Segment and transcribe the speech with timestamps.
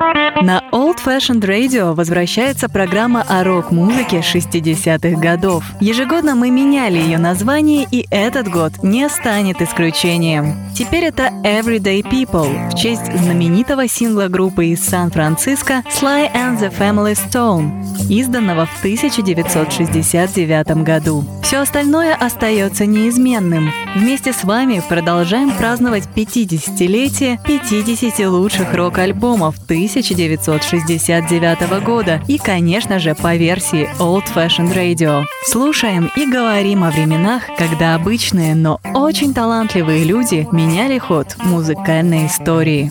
[0.00, 5.62] На Old Fashioned Radio возвращается программа о рок-музыке 60-х годов.
[5.78, 10.54] Ежегодно мы меняли ее название, и этот год не станет исключением.
[10.74, 17.12] Теперь это Everyday People в честь знаменитого сингла группы из Сан-Франциско Sly and the Family
[17.12, 21.26] Stone, изданного в 1969 году.
[21.42, 23.70] Все остальное остается неизменным.
[23.94, 33.14] Вместе с вами продолжаем праздновать 50-летие 50 лучших рок-альбомов 1969 1969 года и, конечно же,
[33.14, 35.24] по версии Old Fashioned Radio.
[35.46, 42.90] Слушаем и говорим о временах, когда обычные, но очень талантливые люди меняли ход музыкальной истории.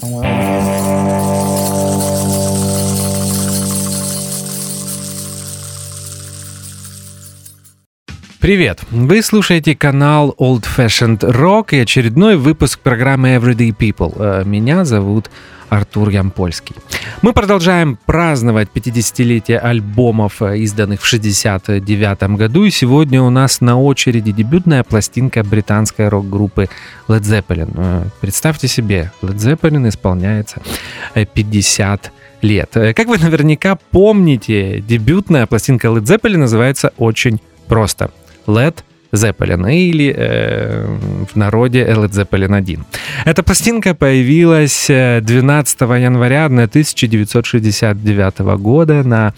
[8.39, 8.79] Привет!
[8.89, 14.13] Вы слушаете канал Old Fashioned Rock и очередной выпуск программы Everyday People.
[14.17, 15.29] Э, меня зовут
[15.67, 16.73] Артур Ямпольский.
[17.21, 23.77] Мы продолжаем праздновать 50-летие альбомов, э, изданных в 1969 году, и сегодня у нас на
[23.77, 26.69] очереди дебютная пластинка британской рок-группы
[27.09, 27.73] Led Zeppelin.
[27.75, 30.61] Э, представьте себе, Led Zeppelin исполняется
[31.13, 32.09] 50 э,
[32.41, 32.69] лет.
[32.71, 38.11] Как вы наверняка помните, дебютная пластинка Led Zeppelin называется очень просто.
[38.49, 40.85] Led Zeppelin или э,
[41.31, 42.85] в народе Led Zeppelin 1.
[43.25, 49.33] Эта пластинка появилась 12 э, января 1969 года на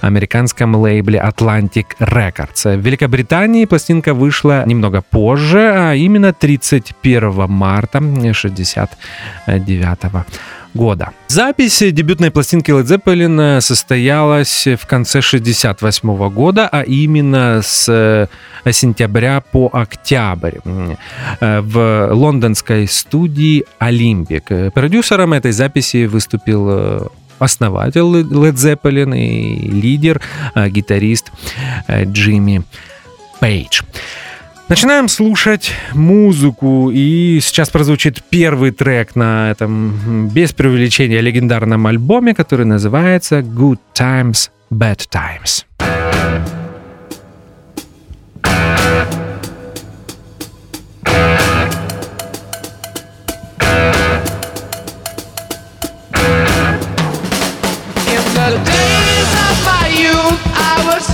[0.00, 2.76] американском лейбле Atlantic Records.
[2.76, 10.26] В Великобритании пластинка вышла немного позже, а именно 31 марта 1969 года
[10.74, 11.10] года.
[11.28, 18.26] Запись дебютной пластинки Led Zeppelin состоялась в конце 68 года, а именно с э,
[18.72, 24.70] сентября по октябрь э, в лондонской студии Olympic.
[24.72, 27.06] Продюсером этой записи выступил э,
[27.38, 30.20] основатель Led Zeppelin и лидер,
[30.54, 31.30] гитарист
[31.88, 32.62] Джимми
[33.40, 33.82] Пейдж.
[34.66, 42.64] Начинаем слушать музыку, и сейчас прозвучит первый трек на этом, без преувеличения, легендарном альбоме, который
[42.64, 45.66] называется «Good Times, Bad Times».
[58.06, 60.16] If the days are by you,
[60.56, 61.13] I was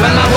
[0.00, 0.35] when I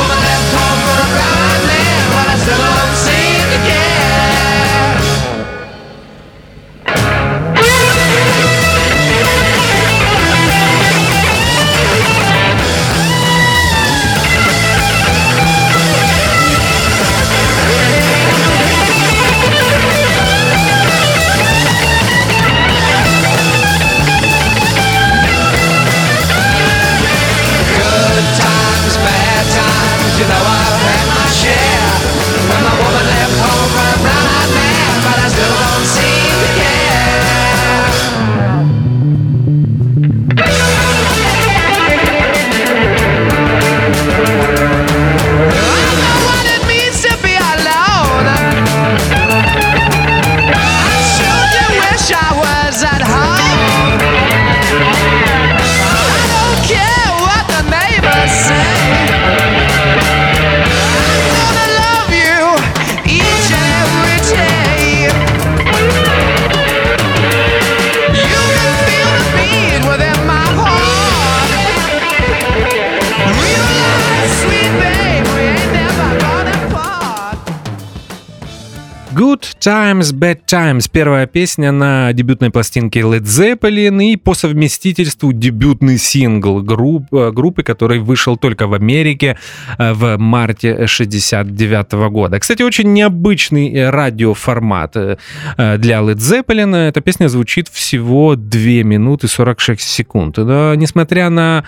[79.19, 80.89] Good Times, Bad Times.
[80.89, 87.63] Первая песня на дебютной пластинке Led Zeppelin и по совместительству дебютный сингл групп, э, группы,
[87.63, 89.37] который вышел только в Америке
[89.77, 92.39] э, в марте 69 года.
[92.39, 96.73] Кстати, очень необычный э, радиоформат для Led Zeppelin.
[96.73, 100.37] Эта песня звучит всего 2 минуты 46 секунд.
[100.37, 101.65] Но, несмотря на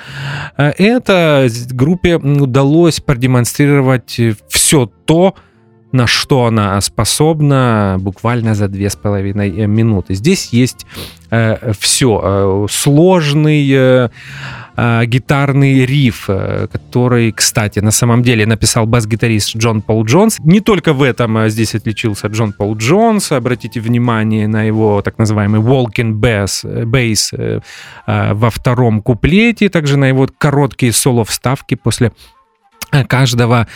[0.55, 5.35] это, группе удалось продемонстрировать все то,
[5.91, 10.13] на что она способна буквально за две с половиной э, минуты.
[10.13, 10.85] Здесь есть
[11.29, 12.21] э, все.
[12.23, 14.09] Э, сложный э,
[14.77, 16.27] э, гитарный риф,
[16.71, 20.39] который, кстати, на самом деле написал бас-гитарист Джон Пол Джонс.
[20.39, 23.31] Не только в этом здесь отличился Джон Пол Джонс.
[23.31, 27.61] Обратите внимание на его так называемый walking bass, bass
[28.07, 32.11] во втором куплете, также на его короткие соло-вставки после
[33.07, 33.67] каждого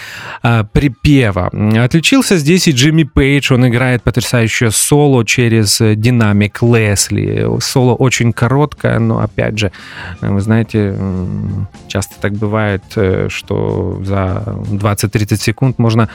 [0.43, 1.51] э, припева.
[1.83, 7.47] Отличился здесь и Джимми Пейдж, он играет потрясающее соло через динамик Лесли.
[7.59, 9.71] Соло очень короткое, но опять же,
[10.21, 10.95] вы знаете,
[11.87, 16.09] часто так бывает, э, что за 20-30 секунд можно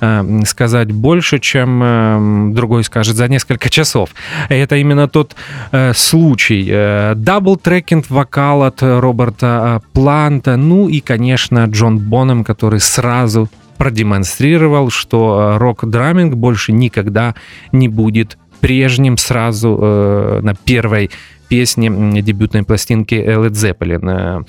[0.00, 4.10] э, сказать больше, чем э, другой скажет за несколько часов.
[4.48, 5.34] Это именно тот
[5.72, 6.70] э, случай.
[7.14, 11.98] Дабл-трекинг вокал от Роберта Планта, ну и, конечно, Джон
[12.40, 13.48] Бонем который сразу
[13.78, 17.34] продемонстрировал, что э, рок-драминг больше никогда
[17.72, 21.10] не будет прежним сразу э, на первой
[21.48, 21.90] песне
[22.22, 24.44] дебютной пластинки Led Zeppelin.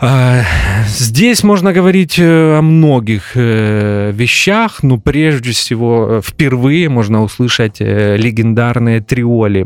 [0.00, 0.42] Э,
[0.86, 9.64] здесь можно говорить э, о многих вещах, но прежде всего впервые можно услышать легендарные триоли,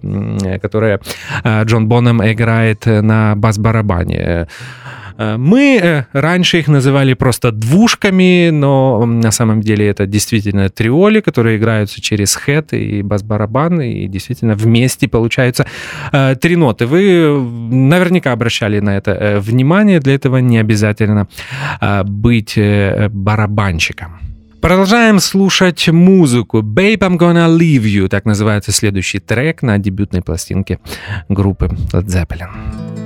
[0.60, 1.00] которые
[1.64, 4.46] Джон Бонем играет на бас-барабане.
[5.18, 11.20] Э, мы э, раньше их называли просто двушками, но на самом деле это действительно триоли,
[11.20, 15.66] которые играются через хэт и бас-барабан, и действительно вместе получаются
[16.12, 16.86] э, три ноты.
[16.86, 21.28] Вы наверняка обращали на это внимание, для этого не обязательно
[22.04, 22.58] быть
[23.10, 24.18] барабанщиком.
[24.60, 26.60] Продолжаем слушать музыку.
[26.60, 28.08] Babe, I'm gonna leave you.
[28.08, 30.78] Так называется следующий трек на дебютной пластинке
[31.28, 33.01] группы Led Zeppelin.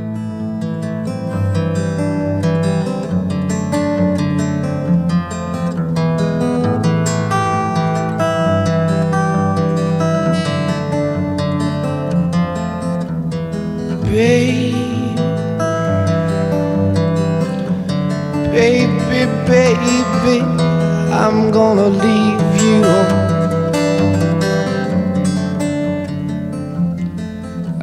[20.27, 20.41] Baby,
[21.13, 22.83] I'm gonna leave you.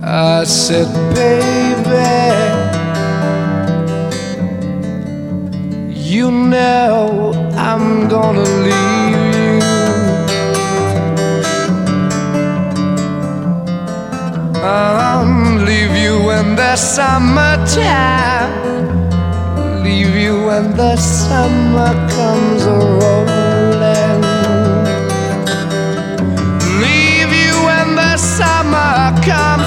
[0.04, 2.04] I said, baby,
[5.94, 9.60] you know I'm gonna leave you.
[14.64, 18.53] I'm leave you when the summertime.
[20.54, 24.22] When the summer comes rolling.
[26.80, 29.63] Leave you when the summer comes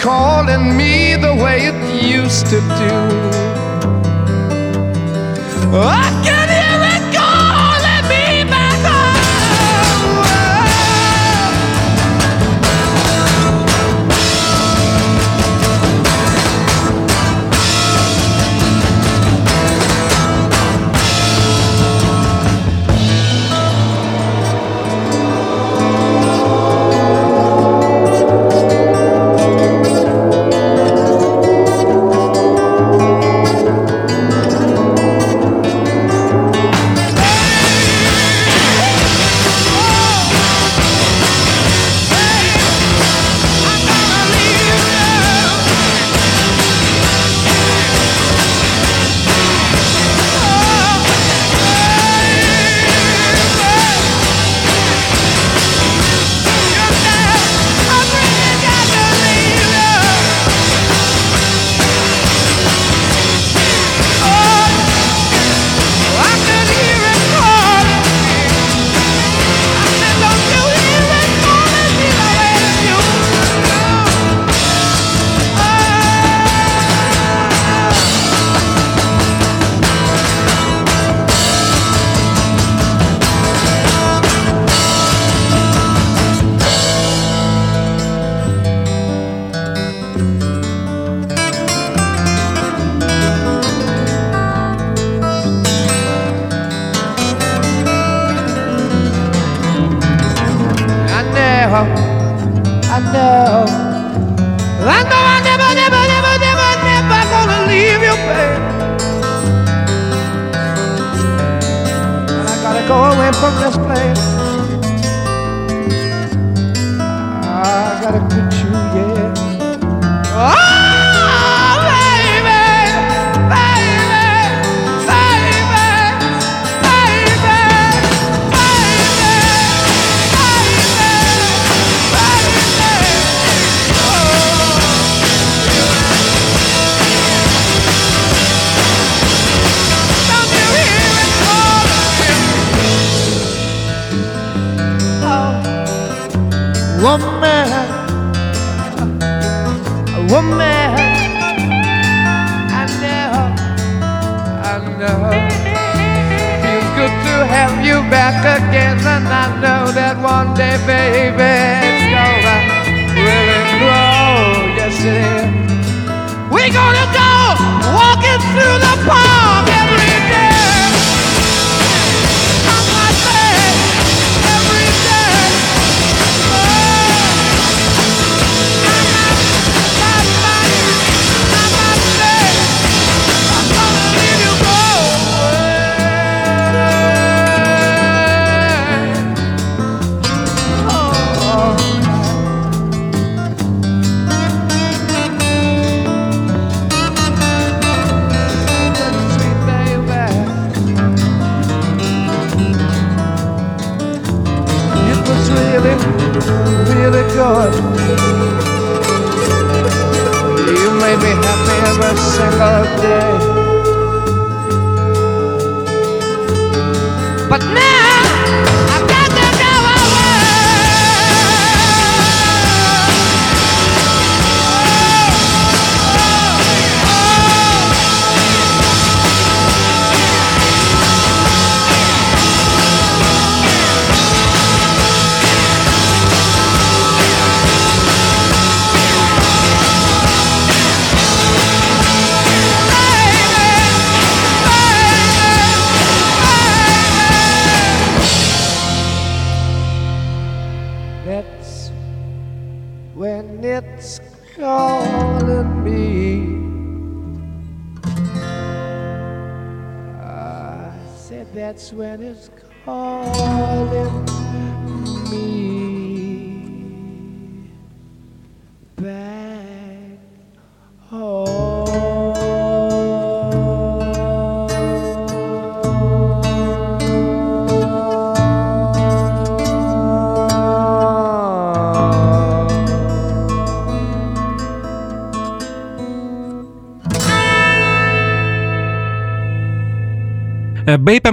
[0.00, 2.94] calling me the way it used to do.
[5.72, 6.39] I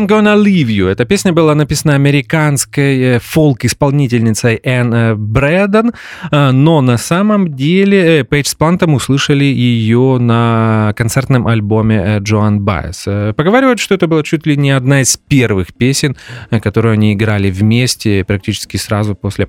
[0.07, 0.87] I'm Gonna Leave You.
[0.87, 5.91] Эта песня была написана американской э, фолк-исполнительницей Энн э, Брэдон,
[6.31, 13.03] э, но на самом деле Пейдж с Плантом услышали ее на концертном альбоме Джоан Байес.
[13.35, 16.15] Поговаривают, что это была чуть ли не одна из первых песен,
[16.61, 19.47] которую они играли вместе практически сразу после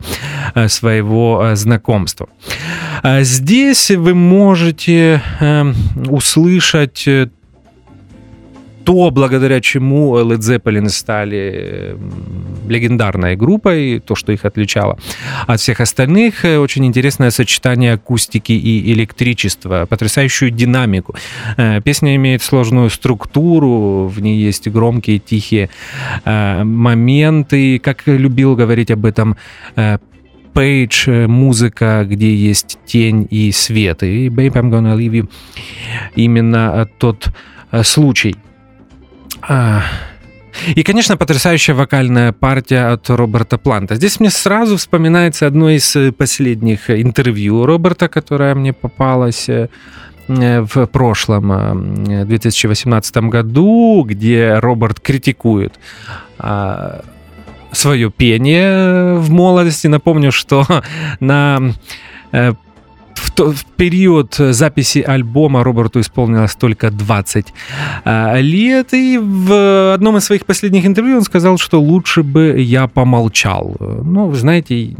[0.66, 2.28] своего знакомства.
[3.04, 5.72] Здесь вы можете э,
[6.08, 7.06] услышать
[8.88, 11.94] то, благодаря чему Led Zeppelin стали
[12.66, 14.96] легендарной группой, то, что их отличало
[15.46, 21.14] от всех остальных, э, очень интересное сочетание акустики и электричества, потрясающую динамику.
[21.58, 25.68] Э, Песня имеет сложную структуру, в ней есть громкие, тихие
[26.24, 29.36] э, моменты, как любил говорить об этом
[30.54, 34.02] Пейдж, музыка, где есть тень и свет.
[34.02, 35.28] И Babe, I'm Gonna Leave You
[36.16, 37.28] именно тот
[37.82, 38.34] случай.
[39.42, 39.82] А,
[40.74, 43.94] И, конечно, потрясающая вокальная партия от Роберта Планта.
[43.94, 49.68] Здесь мне сразу вспоминается одно из э, последних интервью Роберта, которое мне попалось э,
[50.28, 51.52] э, в прошлом
[52.10, 55.74] э, 2018 году, где Роберт критикует
[56.38, 57.04] а,
[57.72, 59.86] свое пение в молодости.
[59.86, 60.66] Напомню, что
[61.20, 61.72] на
[62.32, 62.52] э,
[63.18, 67.46] в, то- в период записи альбома Роберту исполнилось только 20
[68.04, 72.86] а, лет, и в одном из своих последних интервью он сказал, что лучше бы я
[72.88, 73.76] помолчал.
[73.80, 74.94] Ну, вы знаете,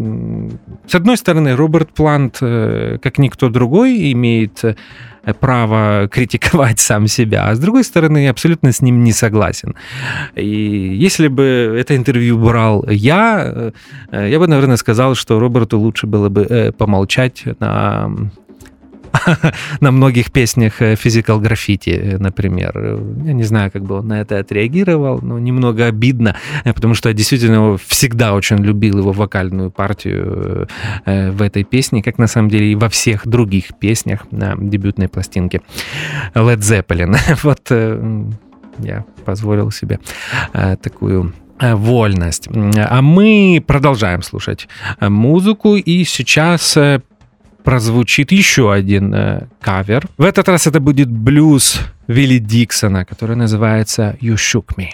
[0.87, 4.75] с одной стороны, Роберт Плант, э, как никто другой, имеет э,
[5.35, 9.75] право критиковать сам себя, а с другой стороны, я абсолютно с ним не согласен.
[10.35, 13.73] И если бы это интервью брал я,
[14.12, 18.11] э, я бы, наверное, сказал, что Роберту лучше было бы э, помолчать на
[19.81, 22.99] на многих песнях э, Physical Graffiti, э, например.
[23.25, 27.09] Я не знаю, как бы он на это отреагировал, но немного обидно, э, потому что
[27.09, 30.69] я действительно всегда очень любил его вокальную партию
[31.07, 35.61] в этой песне, как на самом деле и во всех других песнях на дебютной пластинке
[36.35, 37.17] Led Zeppelin.
[37.49, 37.71] Вот
[38.79, 39.99] я позволил себе
[40.53, 42.49] такую вольность.
[42.77, 44.69] А мы продолжаем слушать
[45.01, 46.77] музыку, и сейчас
[47.69, 50.09] прозвучит еще один э, кавер.
[50.17, 54.87] В этот раз это будет блюз Вилли Диксона, который называется «You Shook Me».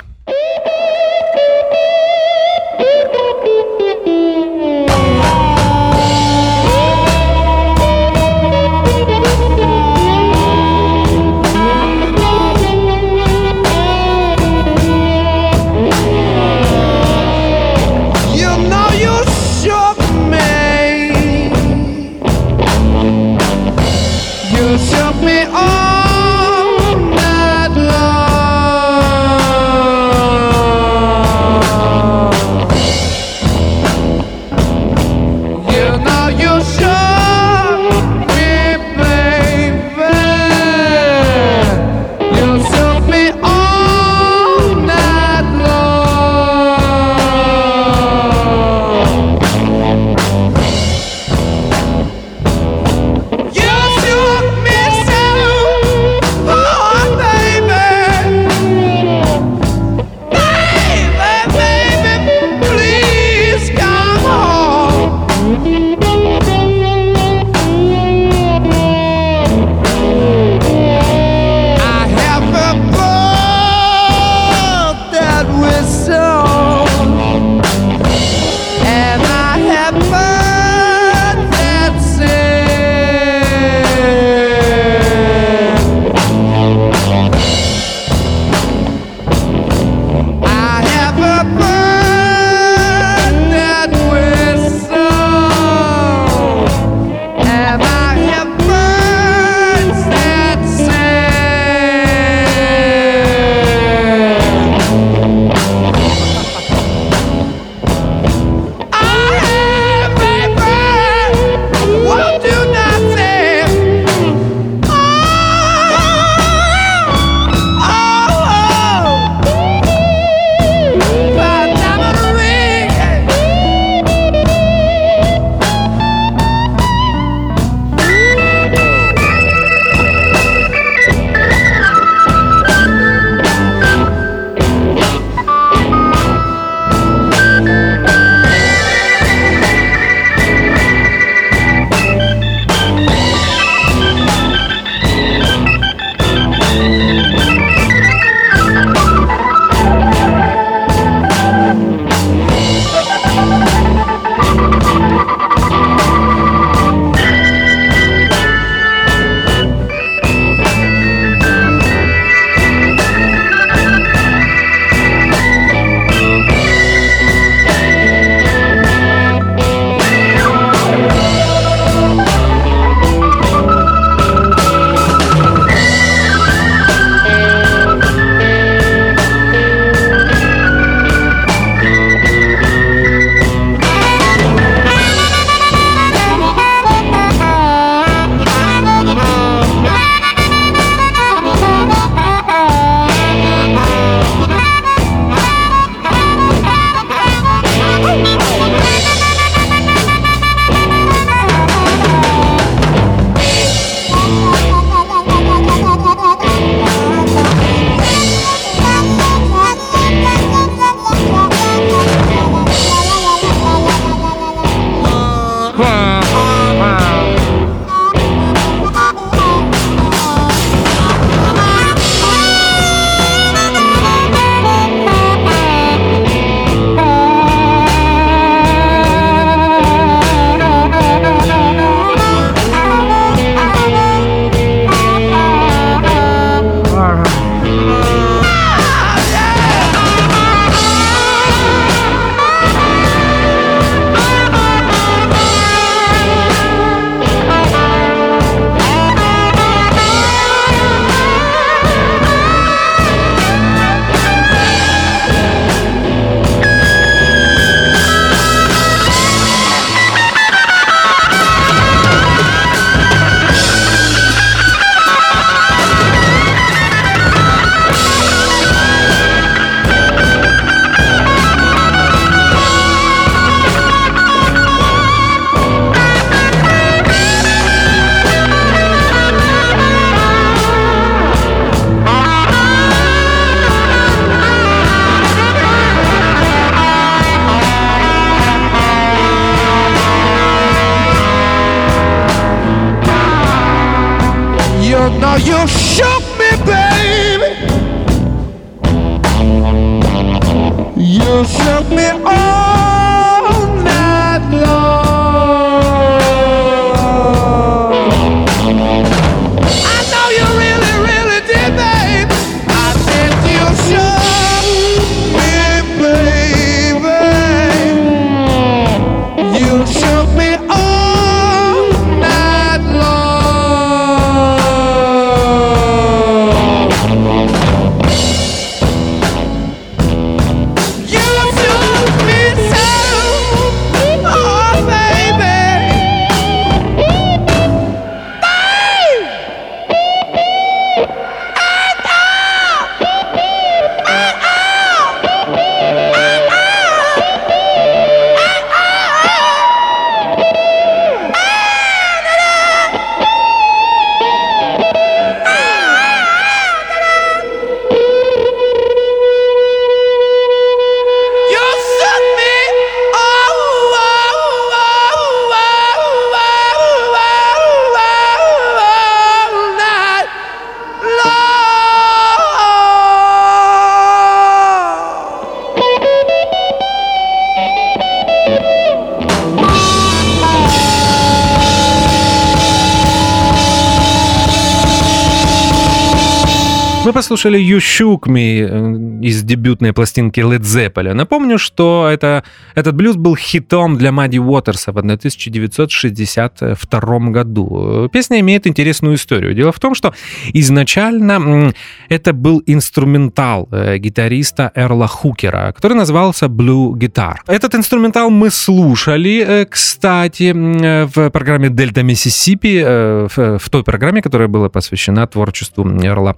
[387.25, 391.15] Мы послушали You Shook Me из дебютной пластинки Led Zeppelin.
[391.15, 398.10] Напомню, что это, этот блюз был хитом для Мадди Уотерса в 1962 году.
[398.13, 399.54] Песня имеет интересную историю.
[399.54, 400.13] Дело в том, что
[400.52, 401.73] изначально
[402.10, 407.37] это был инструментал э, гитариста Эрла Хукера, который назывался Blue Guitar.
[407.47, 414.49] Этот инструментал мы слушали, э, кстати, в программе Дельта Миссисипи, э, в той программе, которая
[414.49, 416.37] была посвящена творчеству Эрла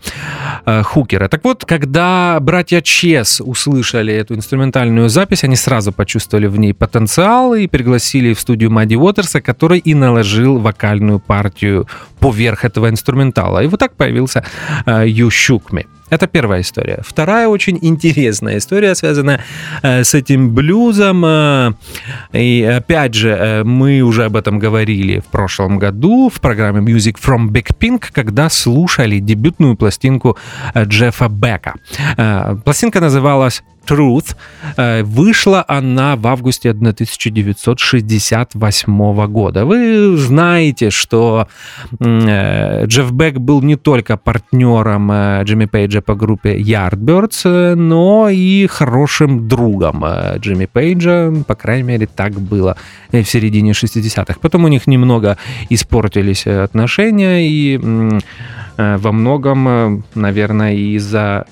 [0.83, 1.29] Хукера.
[1.29, 7.55] Так вот, когда братья Чес услышали эту инструментальную запись, они сразу почувствовали в ней потенциал
[7.55, 11.87] и пригласили в студию Мадди Уотерса, который и наложил вокальную партию
[12.21, 13.63] поверх этого инструментала.
[13.63, 14.45] И вот так появился
[14.87, 15.87] э, You Shook Me.
[16.09, 17.01] Это первая история.
[17.05, 19.41] Вторая очень интересная история, связанная
[19.83, 21.25] э, с этим блюзом.
[21.25, 21.73] э,
[22.33, 27.17] и опять же, э, мы уже об этом говорили в прошлом году в программе Music
[27.21, 30.37] from Big Pink, когда слушали дебютную пластинку
[30.77, 31.75] Джеффа Бека.
[32.65, 34.35] Пластинка называлась Truth.
[34.77, 39.65] Э, Вышла она в августе 1968 года.
[39.65, 41.47] Вы знаете, что
[42.01, 48.67] э, Джефф Бек был не только партнером э, Джимми Пейджа по группе Yardbirds, но и
[48.67, 50.03] хорошим другом
[50.39, 52.77] Джимми Пейджа, по крайней мере, так было
[53.13, 54.37] в середине 60-х.
[54.41, 55.37] Потом у них немного
[55.71, 57.79] испортились отношения, и
[58.77, 61.47] во многом, наверное, из-за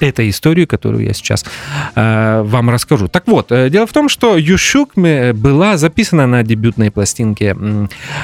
[0.00, 1.44] этой истории, которую я сейчас
[1.94, 3.08] э, вам расскажу.
[3.08, 7.56] Так вот, э, дело в том, что Me была записана на дебютной пластинке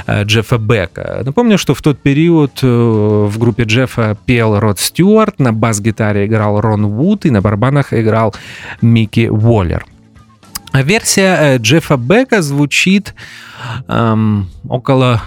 [0.07, 1.23] э, Джеффа Бека.
[1.25, 6.61] Напомню, что в тот период э, в группе Джеффа пел Род Стюарт, на бас-гитаре играл
[6.61, 8.35] Рон Вуд и на барабанах играл
[8.81, 9.85] Микки Уоллер.
[10.73, 13.15] Версия э, Джеффа Бека звучит
[13.87, 15.23] эм, около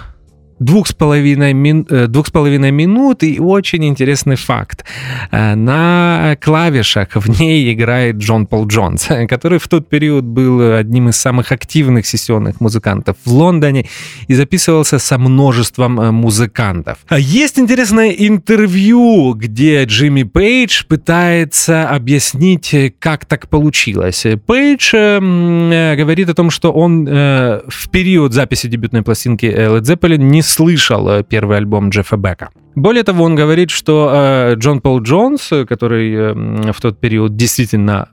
[0.58, 4.84] двух с половиной, мин, э, двух с половиной минут и очень интересный факт.
[5.30, 11.08] Э, На клавишах в ней играет Джон Пол Джонс, который в тот период был одним
[11.08, 13.86] из самых активных сессионных музыкантов в Лондоне
[14.26, 16.98] и записывался со множеством э, музыкантов.
[17.08, 24.26] А Есть интересное интервью, где Джимми Пейдж пытается объяснить, как так получилось.
[24.46, 31.08] Пейдж говорит о том, что он в период записи дебютной пластинки Led Zeppelin не слышал
[31.08, 32.50] э, первый альбом Джеффа Бека.
[32.78, 37.36] Более того, он говорит, что э, Джон Пол Джонс, э, который э, в тот период
[37.36, 38.08] действительно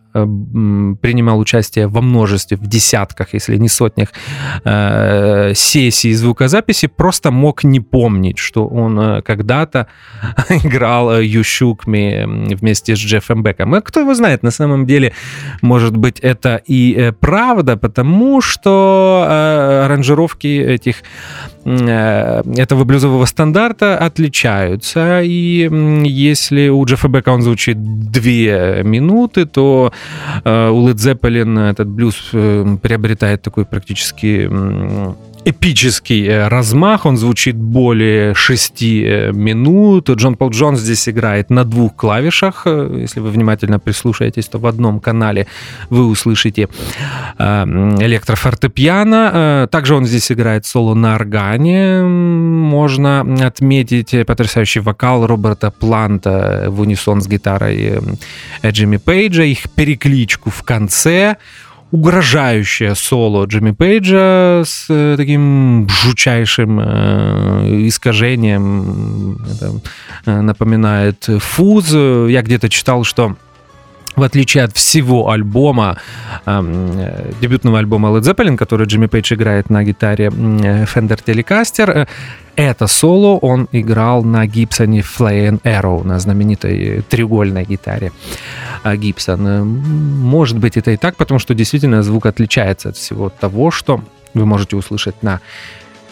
[1.01, 4.13] принимал участие во множестве, в десятках, если не сотнях
[4.63, 9.87] э, сессий звукозаписи, просто мог не помнить, что он когда-то
[10.49, 11.43] играл You
[12.55, 13.75] вместе с Джеффом Беком.
[13.75, 15.11] И кто его знает, на самом деле,
[15.61, 19.25] может быть, это и правда, потому что
[19.83, 21.03] аранжировки этих
[21.65, 24.54] этого блюзового стандарта отличаются.
[25.23, 27.77] И м, если у Джеффа Бека он звучит
[28.11, 29.91] две минуты, то
[30.43, 34.47] э, у Led Zeppelin этот блюз э, приобретает такой практически
[35.45, 40.09] эпический э, размах, он звучит более 6 э, минут.
[40.09, 42.63] Джон Пол Джонс здесь играет на двух клавишах.
[42.65, 45.45] Э, если вы внимательно прислушаетесь, то в одном канале
[45.89, 46.67] вы услышите
[47.37, 49.67] электрофортепиано.
[49.71, 52.01] Также он здесь играет соло на органе.
[52.01, 57.99] Можно отметить потрясающий вокал Роберта Планта в унисон с гитарой
[58.65, 61.37] Джимми Пейджа, их перекличку в конце–
[61.91, 69.39] угрожающее соло Джимми Пейджа с э, таким жучайшим э, искажением.
[69.51, 69.71] Это
[70.25, 71.91] э, напоминает фуз.
[71.91, 73.35] Я где-то читал, что
[74.15, 75.97] в отличие от всего альбома,
[76.45, 82.07] э, дебютного альбома Led Zeppelin, который Джимми Пейдж играет на гитаре Fender Telecaster,
[82.55, 88.11] это соло он играл на Гибсоне Flay Arrow, на знаменитой треугольной гитаре
[88.85, 89.67] Гибсон.
[90.21, 94.01] Может быть, это и так, потому что действительно звук отличается от всего того, что
[94.33, 95.41] вы можете услышать на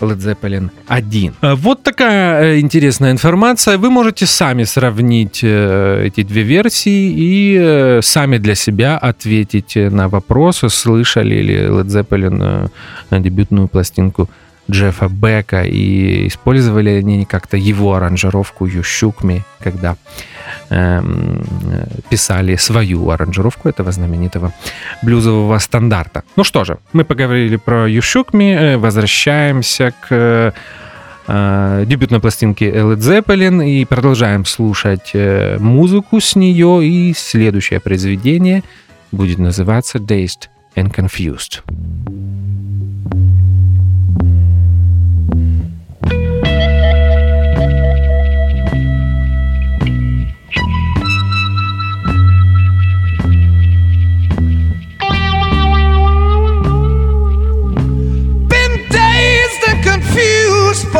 [0.03, 1.33] Led Zeppelin 1.
[1.41, 3.77] Э, вот такая э, интересная информация.
[3.77, 10.69] Вы можете сами сравнить э, эти две версии и сами для себя ответить на вопросы,
[10.69, 12.69] слышали ли Led Zeppelin
[13.11, 14.29] дебютную пластинку
[14.71, 19.97] Джеффа Бека и использовали они как-то его аранжировку Ющукми, когда
[20.69, 21.01] э,
[22.09, 24.53] писали свою аранжировку этого знаменитого
[25.01, 26.23] блюзового стандарта.
[26.35, 30.53] Ну что же, мы поговорили про Ющукми, э, возвращаемся к
[31.27, 36.85] э, дебютной пластинке Led Zeppelin и продолжаем слушать э, музыку с нее.
[36.85, 38.63] И следующее произведение
[39.11, 42.42] будет называться Dazed and Confused.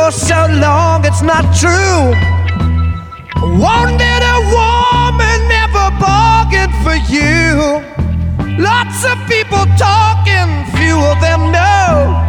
[0.03, 2.03] For so long, it's not true.
[3.63, 7.79] Wanted a woman, never bargained for you.
[8.59, 12.19] Lots of people talking, few of them know.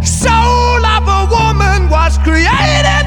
[0.00, 2.97] Soul of a woman was created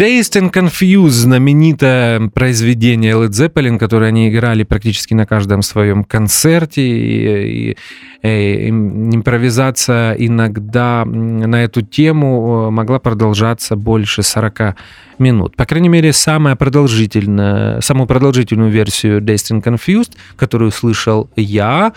[0.00, 6.80] Dazed and Confused, знаменитое произведение Led Zeppelin, которое они играли практически на каждом своем концерте.
[6.80, 7.76] И, и,
[8.22, 14.74] и импровизация иногда на эту тему э, могла продолжаться больше 40
[15.18, 15.54] минут.
[15.56, 21.92] По крайней мере, самая продолжительная, самую продолжительную версию Dazed and Confused, которую слышал я,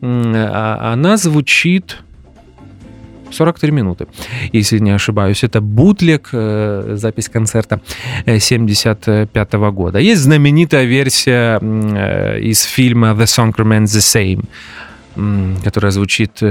[0.00, 1.98] а, она звучит
[3.30, 4.06] 43 минуты,
[4.52, 5.44] если не ошибаюсь.
[5.44, 7.80] Это бутлег, э, запись концерта
[8.26, 9.98] 75 э, года.
[9.98, 14.44] Есть знаменитая версия э, из фильма The Song Remains the
[15.16, 16.42] Same, которая звучит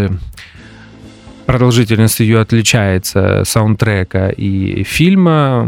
[1.46, 5.68] продолжительность ее отличается саундтрека и фильма.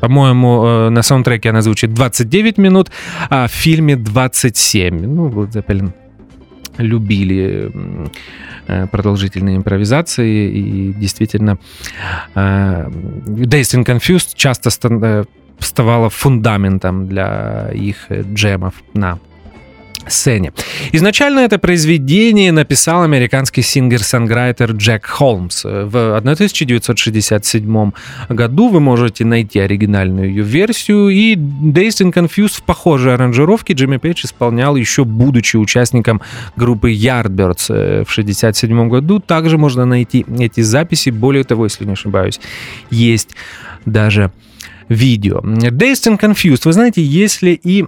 [0.00, 2.90] По-моему, на саундтреке она звучит 29 минут,
[3.30, 5.06] а в фильме 27.
[5.06, 5.52] Ну, вот
[6.78, 7.70] любили
[8.70, 11.58] Э, продолжительные импровизации, и действительно
[12.34, 12.90] э,
[13.26, 15.24] Dazed and Confused часто э,
[15.58, 19.18] вставала фундаментом для их джемов на
[20.06, 20.52] сцене.
[20.92, 25.64] Изначально это произведение написал американский singer-songwriter Джек Холмс.
[25.64, 27.92] В 1967
[28.28, 33.96] году вы можете найти оригинальную ее версию, и Dazed and Confused в похожей аранжировке Джимми
[33.98, 36.20] Пейдж исполнял еще будучи участником
[36.56, 39.18] группы Yardbirds в 1967 году.
[39.20, 41.10] Также можно найти эти записи.
[41.10, 42.40] Более того, если не ошибаюсь,
[42.90, 43.30] есть
[43.84, 44.30] даже
[44.88, 45.40] видео.
[45.40, 47.84] Dazed and Confused, вы знаете, если и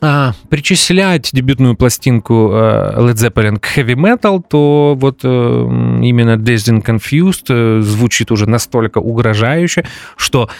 [0.00, 6.74] а, причислять дебютную пластинку э, Led Zeppelin к heavy metal, то вот э, именно Dazed
[6.74, 9.86] and Confused э, звучит уже настолько угрожающе,
[10.16, 10.50] что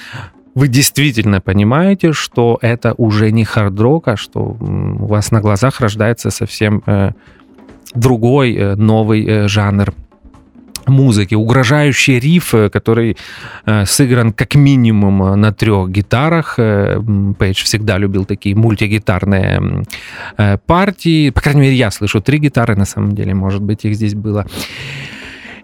[0.55, 6.31] вы действительно понимаете, что это уже не хард-рок, а что у вас на глазах рождается
[6.31, 6.85] совсем
[7.93, 9.93] другой новый жанр
[10.89, 13.17] музыки, угрожающий риф, э, который
[13.67, 16.55] э, сыгран как минимум на трех гитарах.
[16.59, 17.01] Э,
[17.39, 19.85] Пейдж всегда любил такие мультигитарные
[20.37, 21.31] э, партии.
[21.31, 24.47] По крайней мере, я слышу три гитары, на самом деле, может быть, их здесь было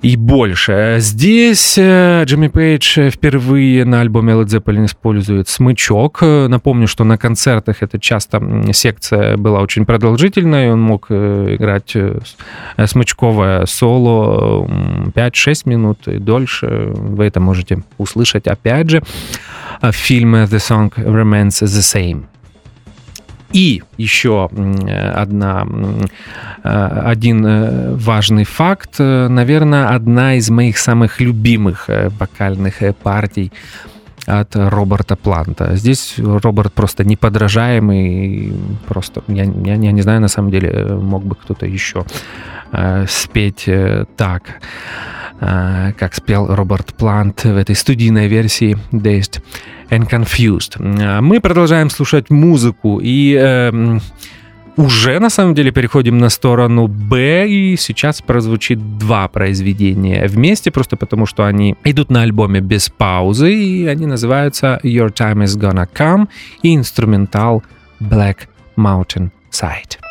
[0.03, 0.97] и больше.
[0.99, 6.23] Здесь э, Джимми Пейдж впервые на альбоме Led Zeppelin использует смычок.
[6.23, 8.43] Напомню, что на концертах это часто
[8.73, 12.19] секция была очень продолжительная, он мог э, играть э,
[12.87, 14.67] смычковое соло
[15.15, 16.93] 5-6 минут и дольше.
[16.95, 19.03] Вы это можете услышать опять же
[19.83, 22.25] в фильме The Song Remains the Same.
[23.53, 24.49] И еще
[25.15, 25.67] одна,
[26.63, 31.89] один важный факт, наверное, одна из моих самых любимых
[32.19, 33.53] вокальных партий
[34.27, 35.75] от Роберта Планта.
[35.75, 38.53] Здесь Роберт просто неподражаемый,
[38.87, 42.05] просто, я, я, я не знаю, на самом деле, мог бы кто-то еще
[43.09, 43.69] спеть
[44.17, 44.43] так,
[45.41, 49.43] как спел Роберт Плант в этой студийной версии Dazed
[49.89, 51.21] and Confused.
[51.21, 53.99] Мы продолжаем слушать музыку и э,
[54.77, 60.97] уже на самом деле переходим на сторону Б, и сейчас прозвучит два произведения вместе, просто
[60.97, 65.89] потому что они идут на альбоме без паузы, и они называются Your Time Is Gonna
[65.93, 66.29] Come
[66.63, 67.63] и инструментал
[68.01, 70.10] Black Mountain Side.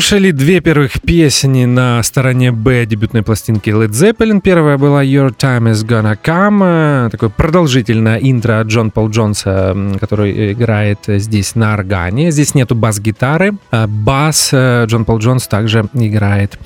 [0.00, 4.40] Мы послушали две первых песни на стороне Б дебютной пластинки Led Zeppelin.
[4.40, 11.00] Первая была Your Time Is Gonna Come, такое продолжительное интро Джон Пол Джонса, который играет
[11.06, 12.30] здесь на органе.
[12.30, 13.52] Здесь нету бас-гитары.
[13.72, 16.58] А бас э, Джон Пол Джонс также играет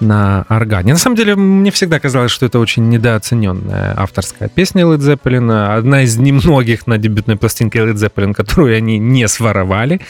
[0.00, 0.92] на органе.
[0.92, 5.76] На самом деле, мне всегда казалось, что это очень недооцененная авторская песня Led Zeppelin.
[5.76, 10.00] Одна из немногих на дебютной пластинке Led Zeppelin, которую они не своровали.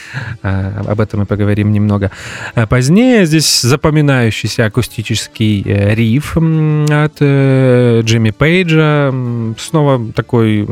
[0.43, 2.11] А, об этом мы поговорим немного
[2.55, 9.13] Э, позднее здесь запоминающийся акустический э, риф от э, Джимми Пейджа.
[9.57, 10.67] Снова такой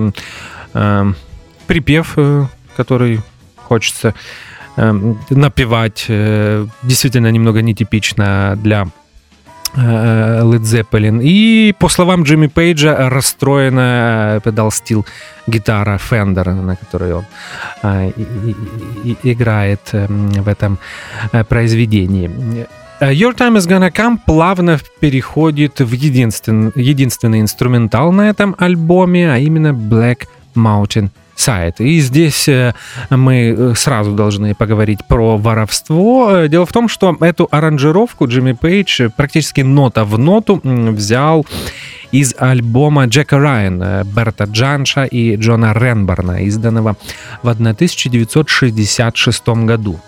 [1.68, 2.18] припев,
[2.76, 3.22] который
[3.58, 4.16] хочется
[4.76, 6.06] напевать.
[6.08, 8.88] Действительно немного нетипично для
[9.76, 11.22] Led Zeppelin.
[11.24, 15.06] И, по словам Джимми Пейджа, расстроена педал стил
[15.48, 17.26] гитара Fender, на которой он
[19.24, 20.78] играет в этом
[21.50, 22.30] произведении.
[23.02, 29.38] Your Time is Gonna Come плавно переходит в единственный, единственный инструментал на этом альбоме, а
[29.40, 31.82] именно Black Mountain сайт.
[31.82, 32.74] И здесь э,
[33.10, 36.30] мы э, сразу должны поговорить про воровство.
[36.32, 41.46] Э, дело в том, что эту аранжировку Джимми Пейдж практически нота в ноту взял
[42.12, 46.96] из альбома Джека Райана, Берта Джанша и Джона Ренборна, изданного
[47.42, 50.00] в 1966 году.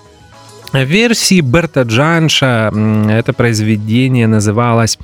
[0.72, 2.72] В версии Берта Джанша
[3.10, 5.00] это произведение называлось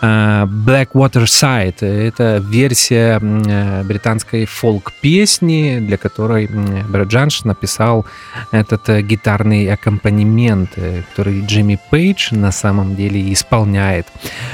[0.00, 1.84] Blackwater Side.
[1.84, 8.06] Это версия э, британской фолк-песни, для которой Брэд Джанш написал
[8.52, 10.70] этот э, гитарный аккомпанемент,
[11.10, 14.06] который Джимми Пейдж на самом деле исполняет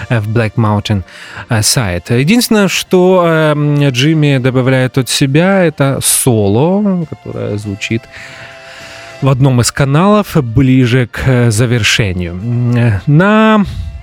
[0.09, 1.03] в Black Mountain
[1.49, 2.19] Side.
[2.19, 3.55] Единственное, что
[3.91, 8.03] Джимми добавляет от себя, это соло, которое звучит
[9.23, 13.01] в одном из каналов ближе к завершению.
[13.07, 13.94] На Э,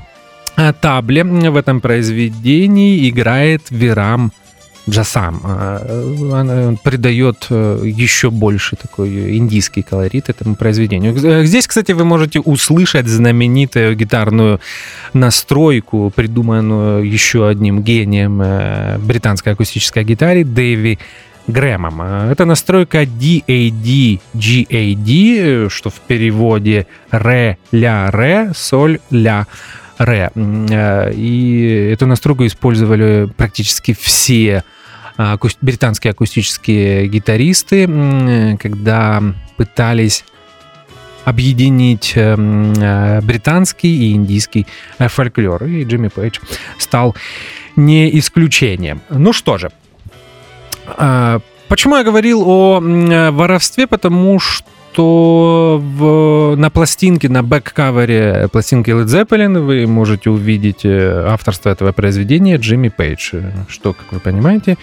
[0.82, 4.32] табле в этом произведении играет Верам
[4.90, 5.42] Джасам.
[5.44, 11.46] Э, он придает э, еще больше такой индийский колорит этому произведению.
[11.46, 14.60] Здесь, кстати, вы можете услышать знаменитую гитарную
[15.14, 18.42] настройку, придуманную еще одним гением
[19.06, 20.98] британской акустической гитары Дэви
[21.48, 22.02] Грэмом.
[22.02, 24.10] Это настройка DAD-GAD,
[25.70, 29.48] что в переводе ре-ля-ре, соль-ля.
[30.36, 34.64] Э, и эту настройку использовали практически все
[35.18, 39.22] а, британские акустические гитаристы, когда
[39.58, 40.24] пытались
[41.26, 44.66] объединить э, э, британский и индийский
[44.98, 45.66] фольклор.
[45.66, 46.40] И Джимми Пейдж
[46.80, 47.16] стал
[47.76, 49.02] не исключением.
[49.10, 49.72] Ну что же,
[50.88, 51.40] а,
[51.72, 53.88] Почему я говорил о э, воровстве?
[53.88, 60.84] Потому что в, на пластинке, на back cover 'е пластинки Led Zeppelin вы можете увидеть
[60.84, 64.78] э, авторство этого произведения Джимми Пейдж, э, что, как вы понимаете,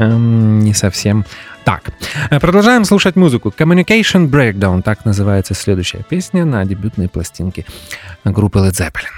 [0.00, 1.24] эм, не совсем
[1.64, 1.92] так.
[2.40, 3.54] Продолжаем слушать музыку.
[3.56, 7.64] Communication Breakdown, так называется следующая песня на дебютной пластинке
[8.24, 9.12] группы Led Zeppelin.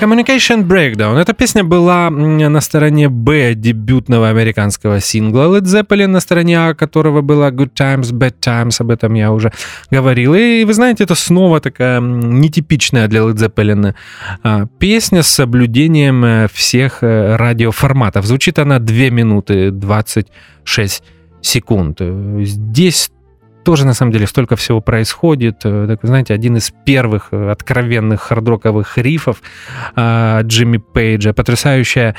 [0.00, 1.18] Communication Breakdown.
[1.18, 7.20] Эта песня была на стороне Б дебютного американского сингла Led Zeppelin, на стороне А которого
[7.20, 9.52] была Good Times, Bad Times, об этом я уже
[9.90, 10.34] говорил.
[10.34, 13.94] И вы знаете, это снова такая нетипичная для Led Zeppelin
[14.42, 18.24] а, песня с соблюдением э, всех э, радиоформатов.
[18.24, 21.02] Звучит она 2 минуты 26
[21.42, 22.00] секунд.
[22.38, 23.10] Здесь
[23.64, 25.60] тоже, на самом деле, столько всего происходит.
[25.64, 29.42] Э, так, знаете, один из первых э, откровенных хардроковых рифов
[29.96, 32.14] э, Джимми Пейджа, потрясающая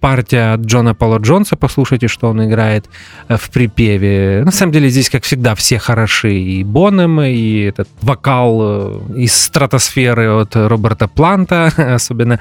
[0.00, 2.88] партия Джона Пола Джонса, послушайте, что он играет
[3.28, 4.42] э, в припеве.
[4.44, 6.32] На самом деле здесь, как всегда, все хороши.
[6.32, 12.40] И Бонем, и этот вокал э, из стратосферы от Роберта Планта, особенно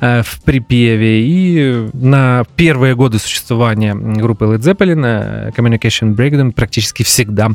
[0.00, 1.22] э, в припеве.
[1.22, 7.50] И на первые годы существования группы Led Zeppelin Communication Breakdown практически всегда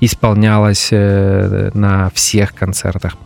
[0.00, 3.16] исполнялась на всех концертах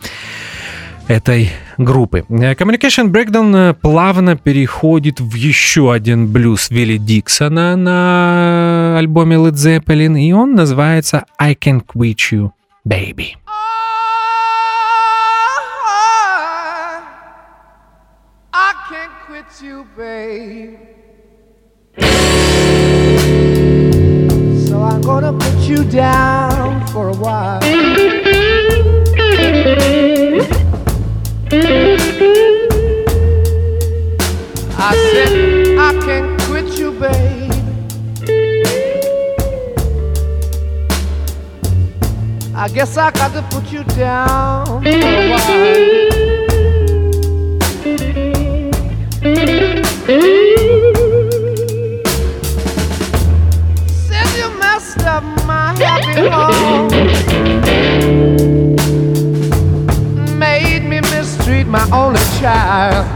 [1.12, 2.24] этой группы.
[2.28, 9.52] Э, Communication Breakdown э, плавно переходит в еще один блюз Вилли Диксона на альбоме Led
[9.52, 12.50] Zeppelin, и он называется I Can Quit You,
[12.84, 13.36] Baby.
[19.60, 20.78] you, babe.
[24.66, 27.60] So I'm gonna put you down for a while.
[31.54, 31.58] I
[35.12, 35.32] said
[35.78, 37.52] I can't quit you, babe.
[42.56, 46.12] I guess I got to put you down for a while.
[54.08, 56.88] Said you messed up my happy home.
[61.64, 63.06] My only child.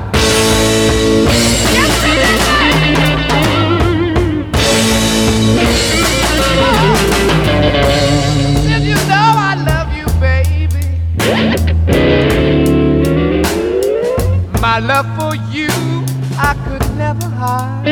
[8.67, 10.87] Did you know I love you, baby?
[14.61, 15.71] My love for you
[16.39, 17.87] I could never hide.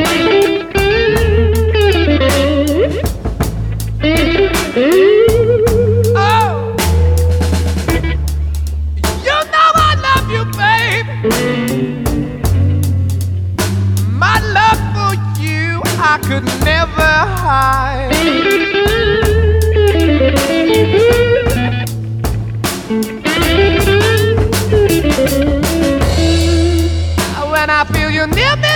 [16.26, 18.10] could never hide.
[27.50, 28.73] When I feel you near me,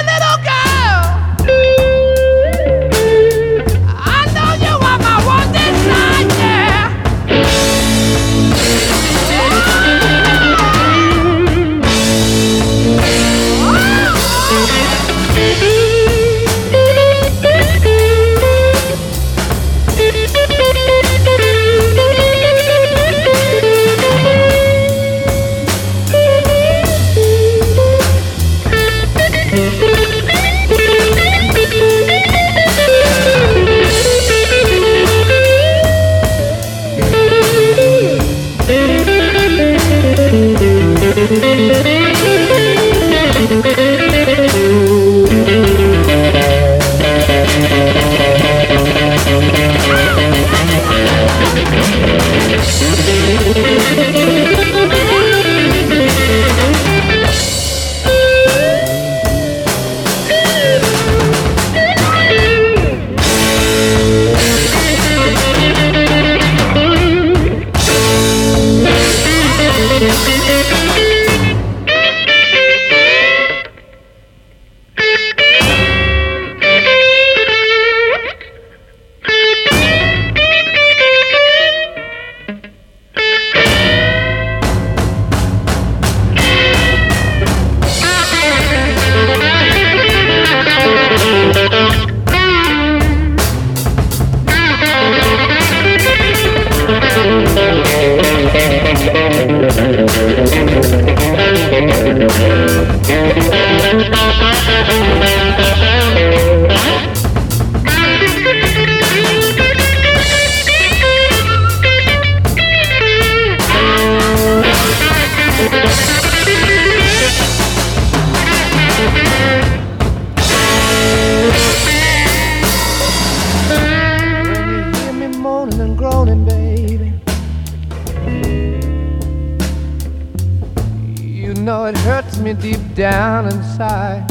[132.05, 134.25] hurts me deep down inside.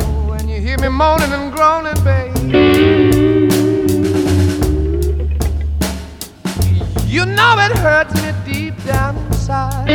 [0.00, 2.34] Oh, when you hear me moaning and groaning, babe,
[7.06, 9.90] you know it hurts me deep down inside.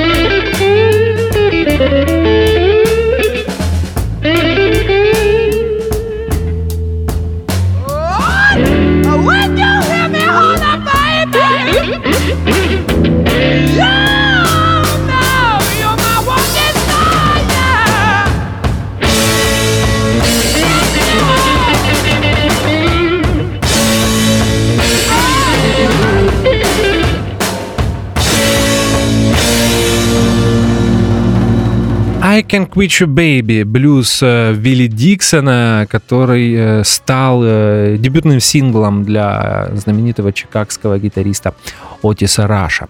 [32.50, 39.04] I Can Quit You Baby, блюз э, Вилли Диксона, который э, стал э, дебютным синглом
[39.04, 41.54] для знаменитого чикагского гитариста
[42.02, 42.88] Отиса Раша.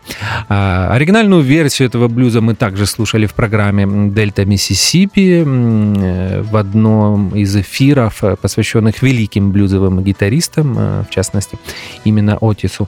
[0.47, 7.55] А, Оригинальную версию этого блюза мы также слушали в программе «Дельта Миссисипи» в одном из
[7.55, 11.57] эфиров, посвященных великим блюзовым гитаристам, в частности,
[12.05, 12.88] именно Отису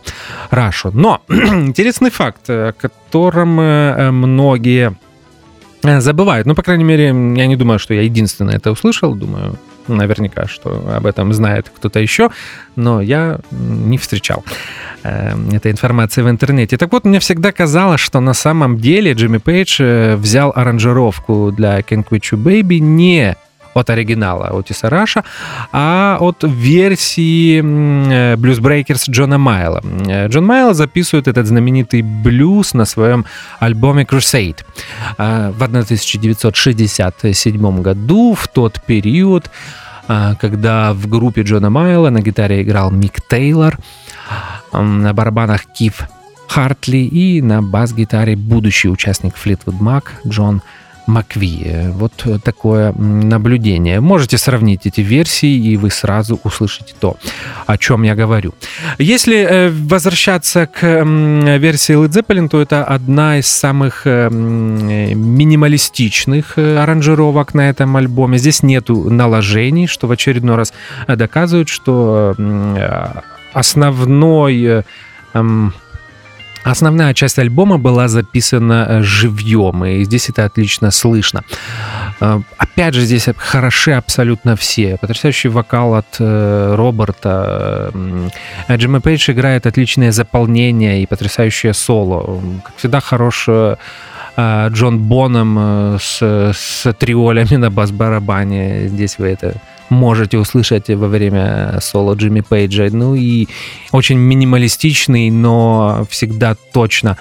[0.51, 0.91] Рашу.
[0.93, 3.55] Но интересный факт, о котором
[4.15, 4.95] многие
[5.84, 6.47] забывают.
[6.47, 9.15] Ну, по крайней мере, я не думаю, что я единственный это услышал.
[9.15, 9.57] Думаю,
[9.88, 12.29] наверняка, что об этом знает кто-то еще,
[12.75, 14.43] но я не встречал
[15.03, 16.77] э, этой информации в интернете.
[16.77, 21.79] Так вот, мне всегда казалось, что на самом деле Джимми Пейдж э, взял аранжировку для
[21.79, 23.36] Can't Quit You Baby не
[23.74, 25.24] от оригинала Отиса Раша,
[25.72, 29.82] а от версии э, Blues Breakers Джона Майла.
[30.07, 33.26] Э, Джон Майл записывает этот знаменитый блюз на своем
[33.59, 34.59] альбоме Crusade
[35.17, 39.49] э, в 1967 году, в тот период,
[40.39, 43.78] когда в группе Джона Майла на гитаре играл Мик Тейлор,
[44.74, 46.09] на барабанах Киф
[46.47, 50.72] Хартли и на бас-гитаре будущий участник Fleetwood Mac Джон Макви.
[51.18, 53.99] Э, Вот такое наблюдение.
[53.99, 57.18] Можете сравнить эти версии, и вы сразу услышите то,
[57.66, 58.53] о чем я говорю.
[58.97, 66.78] Если э, возвращаться к версии Led Zeppelin, то это одна из самых э, минималистичных э,
[66.78, 68.38] аранжировок на этом альбоме.
[68.38, 70.74] Здесь нету наложений, что в очередной раз
[71.07, 72.36] доказывает, что
[73.53, 74.84] основной
[76.64, 81.43] Основная часть альбома была записана э, живьем, и здесь это отлично слышно.
[82.20, 84.97] Э, Опять же, здесь хороши абсолютно все.
[84.97, 87.91] Потрясающий вокал от э, Роберта.
[88.70, 92.41] Джимми Пейдж играет отличное заполнение и потрясающее соло.
[92.64, 93.49] Как всегда, хорош
[94.38, 98.88] Джон Боном с, с триолями на бас-барабане.
[98.88, 99.55] Здесь вы это
[99.92, 102.88] можете услышать во время соло Джимми Пейджа.
[102.92, 103.48] Ну и
[103.92, 107.18] очень минималистичный, но всегда точно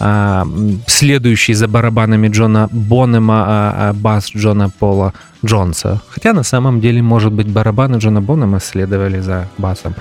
[0.00, 0.46] а,
[0.86, 5.14] следующий за барабанами Джона Бонема а, а, бас Джона Пола
[5.44, 6.02] Джонса.
[6.08, 9.94] Хотя на самом деле, может быть, барабаны Джона Бонема следовали за басом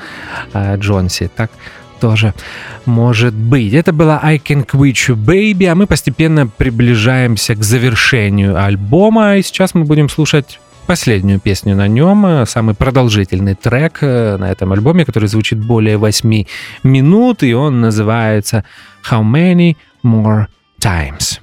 [0.54, 1.30] Джонси.
[1.36, 1.52] Так
[2.00, 2.34] тоже
[2.86, 3.74] может быть.
[3.74, 9.44] Это была I Can Quit You Baby, а мы постепенно приближаемся к завершению альбома, и
[9.44, 14.72] сейчас мы будем слушать последнюю песню на нем, э, самый продолжительный трек э, на этом
[14.72, 16.46] альбоме, который звучит более 8
[16.84, 18.64] минут, и он называется
[19.10, 20.46] How Many More
[20.80, 21.42] Times.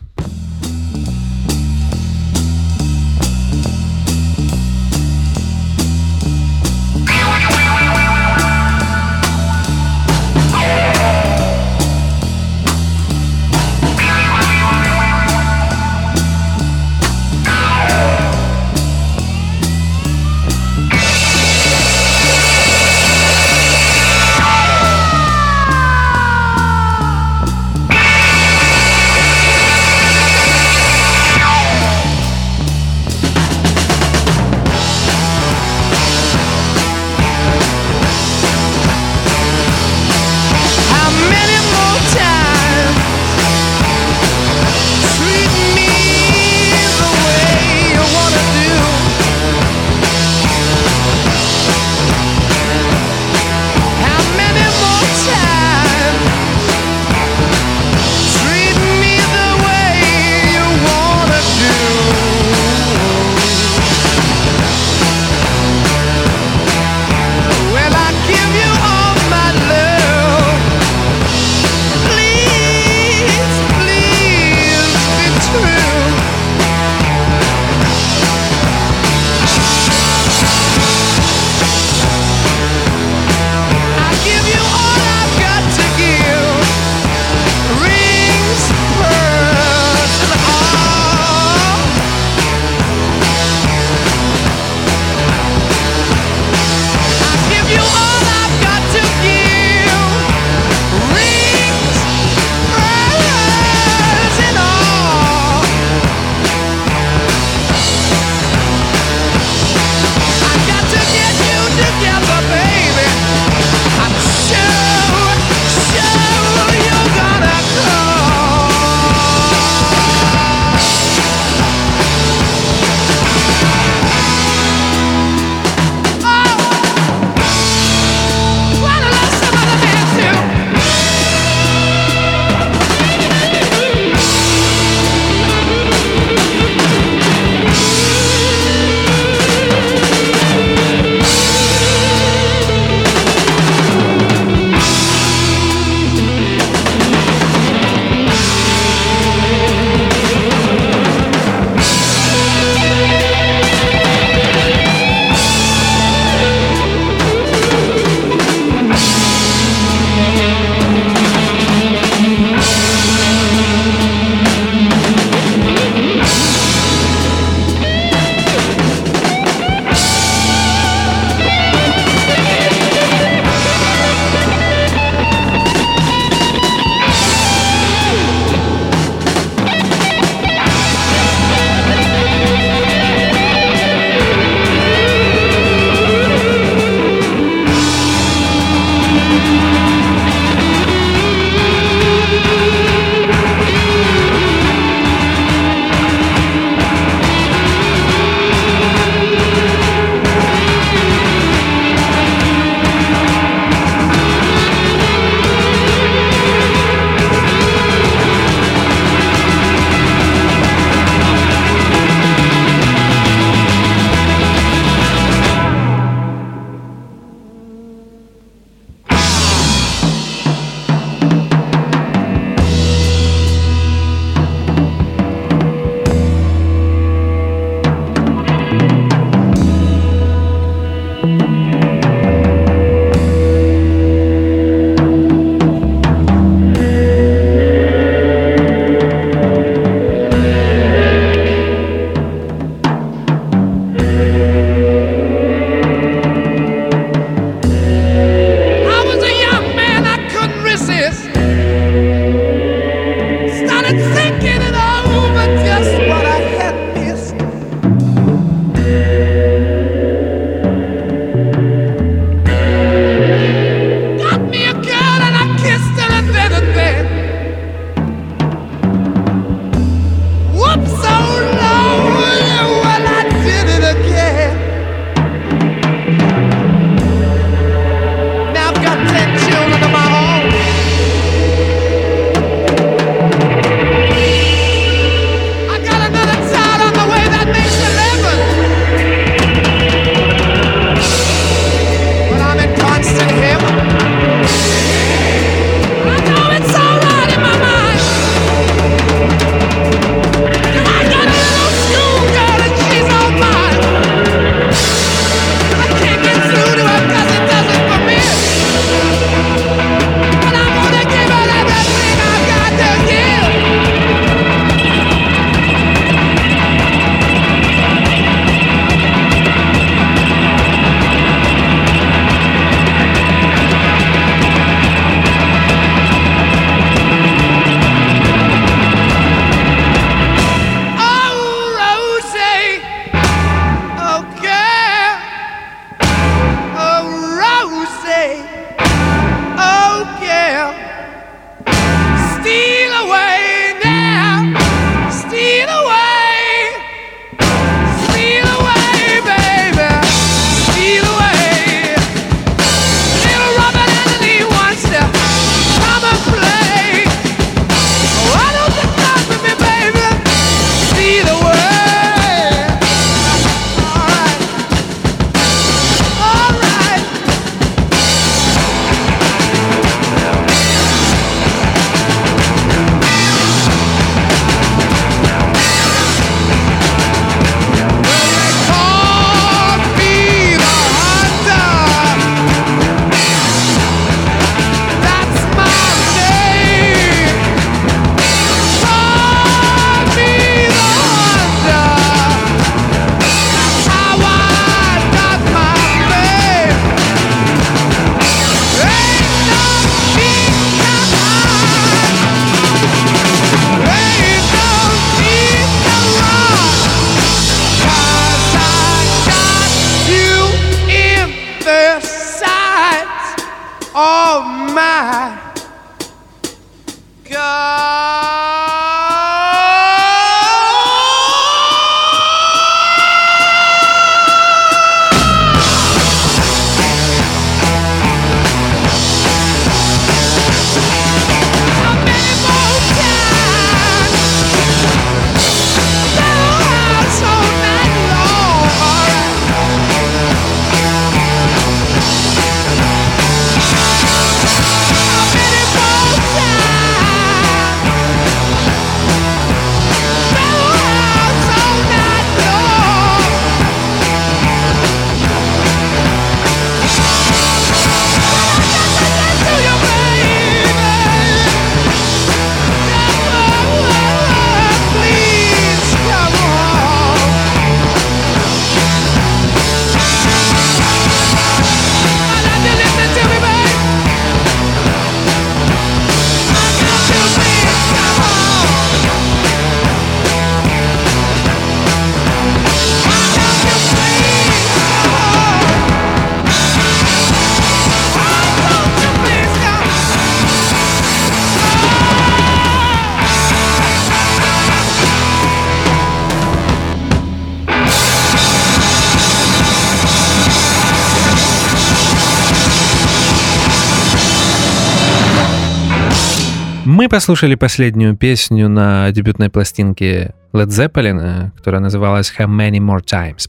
[507.22, 513.48] Мы послушали последнюю песню на дебютной пластинке Led Zeppelin, которая называлась How Many More Times.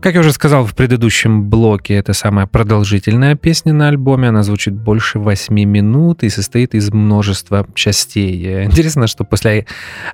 [0.00, 4.30] Как я уже сказал в предыдущем блоке, это самая продолжительная песня на альбоме.
[4.30, 8.64] Она звучит больше 8 минут и состоит из множества частей.
[8.64, 9.66] Интересно, что после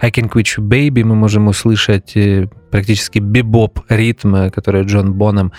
[0.02, 5.52] I Can Quit You Baby мы можем услышать э, практически бибоп ритм, который Джон Боном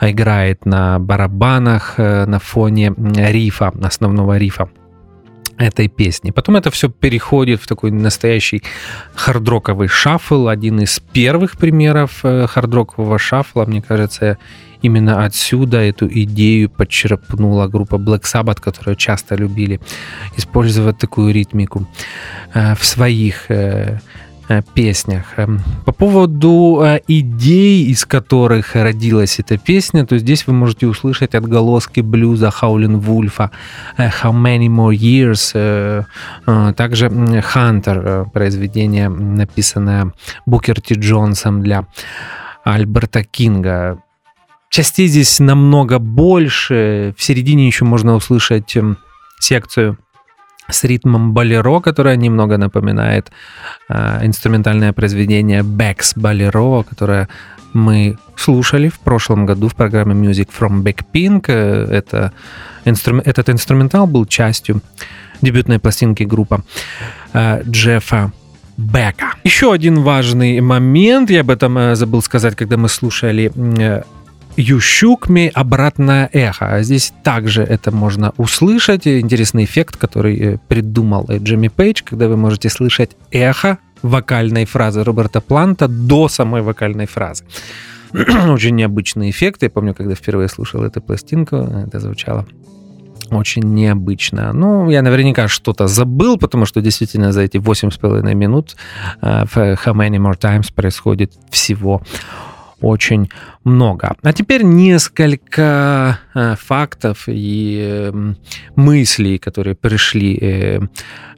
[0.00, 4.68] играет на барабанах э, на фоне рифа, основного рифа
[5.58, 6.30] этой песни.
[6.30, 8.62] Потом это все переходит в такой настоящий
[9.14, 10.48] хардроковый шаффл.
[10.48, 14.38] Один из первых примеров э, хардрокового шаффла, мне кажется,
[14.82, 19.80] именно отсюда эту идею подчерпнула группа Black Sabbath, которая часто любили
[20.36, 21.86] использовать такую ритмику
[22.54, 23.98] э, в своих Э,
[24.74, 25.24] песнях.
[25.36, 31.34] Эм, по поводу э, идей, из которых родилась эта песня, то здесь вы можете услышать
[31.34, 33.50] отголоски блюза Хаулин Вульфа,
[33.96, 36.04] э, How Many More Years,
[36.74, 40.12] также Hunter, произведение, написанное
[40.46, 41.86] Букер Ти Джонсом для
[42.64, 43.98] Альберта Кинга.
[44.70, 47.14] Частей здесь намного больше.
[47.16, 48.76] В середине еще можно услышать
[49.38, 49.98] секцию
[50.70, 53.30] с ритмом болеро, которое немного напоминает
[53.88, 57.28] э, инструментальное произведение Beck's Bolero, которое
[57.72, 61.44] мы слушали в прошлом году в программе Music from Backpink.
[61.48, 62.32] Э, это
[62.84, 63.18] инстру...
[63.18, 64.80] Этот инструментал был частью
[65.42, 66.62] дебютной пластинки группы
[67.32, 68.32] э, Джеффа
[68.76, 69.34] Бека.
[69.44, 74.02] Еще один важный момент, я об этом э, забыл сказать, когда мы слушали э,
[74.56, 76.76] Ющукми обратное эхо.
[76.76, 79.06] А здесь также это можно услышать.
[79.06, 85.04] Интересный эффект, который э, придумал э, Джимми Пейдж, когда вы можете слышать эхо вокальной фразы
[85.04, 87.44] Роберта Планта до самой вокальной фразы.
[88.12, 89.62] Очень необычный эффект.
[89.62, 92.46] Я помню, когда впервые слушал эту пластинку, это звучало
[93.30, 94.52] очень необычно.
[94.52, 98.76] Ну, я наверняка что-то забыл, потому что действительно за эти 8,5 минут
[99.20, 102.02] э, в How Many More Times происходит всего
[102.80, 103.30] очень
[103.64, 104.16] много.
[104.22, 108.34] А теперь несколько э, фактов и э,
[108.76, 110.80] мыслей, которые пришли э,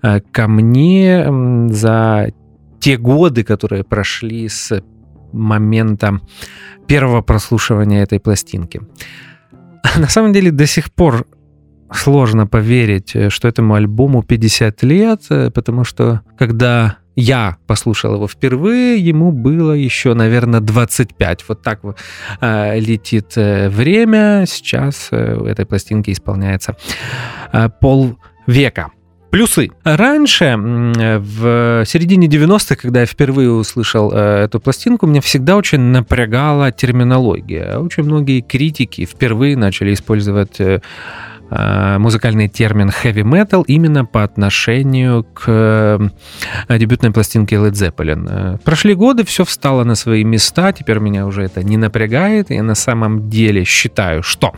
[0.02, 1.27] э, ко мне
[1.70, 2.32] за
[2.81, 4.82] те годы, которые прошли с
[5.32, 6.20] момента
[6.86, 8.81] первого прослушивания этой пластинки.
[9.97, 11.27] На самом деле до сих пор
[11.93, 15.23] сложно поверить, что этому альбому 50 лет,
[15.55, 21.45] потому что когда я послушал его впервые, ему было еще, наверное, 25.
[21.49, 21.81] Вот так
[22.40, 24.45] э, летит э, время.
[24.47, 26.77] Сейчас э, у этой пластинки исполняется
[27.81, 28.93] полвека.
[29.31, 29.70] Плюсы.
[29.82, 37.78] Раньше, в середине 90-х, когда я впервые услышал эту пластинку, меня всегда очень напрягала терминология.
[37.78, 40.61] Очень многие критики впервые начали использовать
[41.51, 48.27] музыкальный термин heavy metal именно по отношению к э, дебютной пластинке Led Zeppelin.
[48.29, 52.51] Э, прошли годы, все встало на свои места, теперь меня уже это не напрягает.
[52.51, 54.53] Я на самом деле считаю, что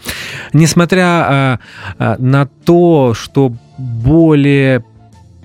[0.53, 1.61] несмотря
[1.99, 4.85] на то, что более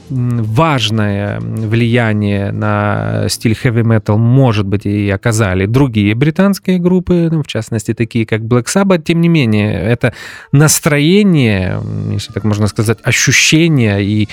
[0.09, 7.93] важное влияние на стиль metal, может быть, и оказали другие британские группы, ну, в частности,
[7.93, 9.03] такие как Black Sabbath.
[9.03, 10.13] Тем не менее, это
[10.51, 11.79] настроение,
[12.11, 14.29] если так можно сказать, ощущение и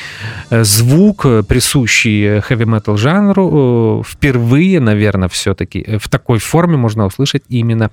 [0.51, 7.43] э, звук, присущий heavy metal жанру, э, впервые, наверное, все-таки в такой форме можно услышать
[7.49, 7.90] именно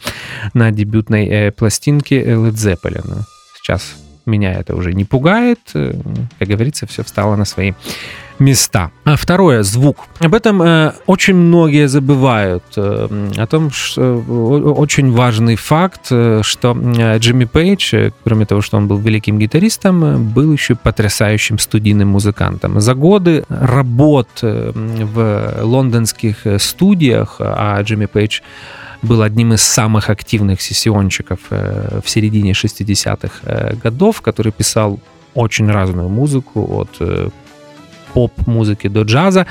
[0.53, 3.23] на дебютной э, пластинке Led Zeppelin.
[3.61, 5.59] Сейчас меня это уже не пугает.
[5.73, 5.93] Э,
[6.39, 7.73] как говорится, все встало на свои
[8.39, 8.91] места.
[9.03, 9.97] А второе, звук.
[10.19, 12.63] Об этом э, очень многие забывают.
[12.77, 14.31] Э, о том, что э,
[14.71, 19.39] очень важный факт, э, что э, Джимми Пейдж, э, кроме того, что он был великим
[19.39, 22.79] гитаристом, был еще потрясающим студийным музыкантом.
[22.79, 28.41] За годы работ в лондонских студиях, а Джимми Пейдж
[29.01, 34.99] был одним из самых активных сессиончиков э, в середине 60-х э, годов, который писал
[35.33, 37.29] очень разную музыку, от э,
[38.13, 39.45] поп-музыки до джаза,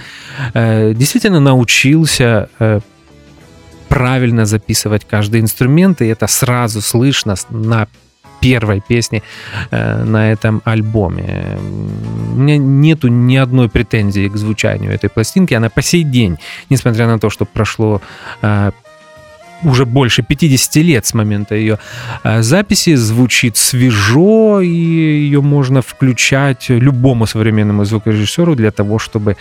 [0.53, 2.49] действительно научился
[3.89, 7.87] правильно записывать каждый инструмент, и это сразу слышно на
[8.41, 9.23] первой песни
[9.71, 11.57] на этом альбоме.
[12.33, 15.55] У меня нету ни одной претензии к звучанию этой пластинки.
[15.55, 16.39] Она по сей день,
[16.69, 18.03] несмотря на то, что прошло
[19.63, 21.79] уже больше 50 лет с момента ее
[22.25, 29.37] э, записи, звучит свежо, и ее можно включать любому современному звукорежиссеру для того, чтобы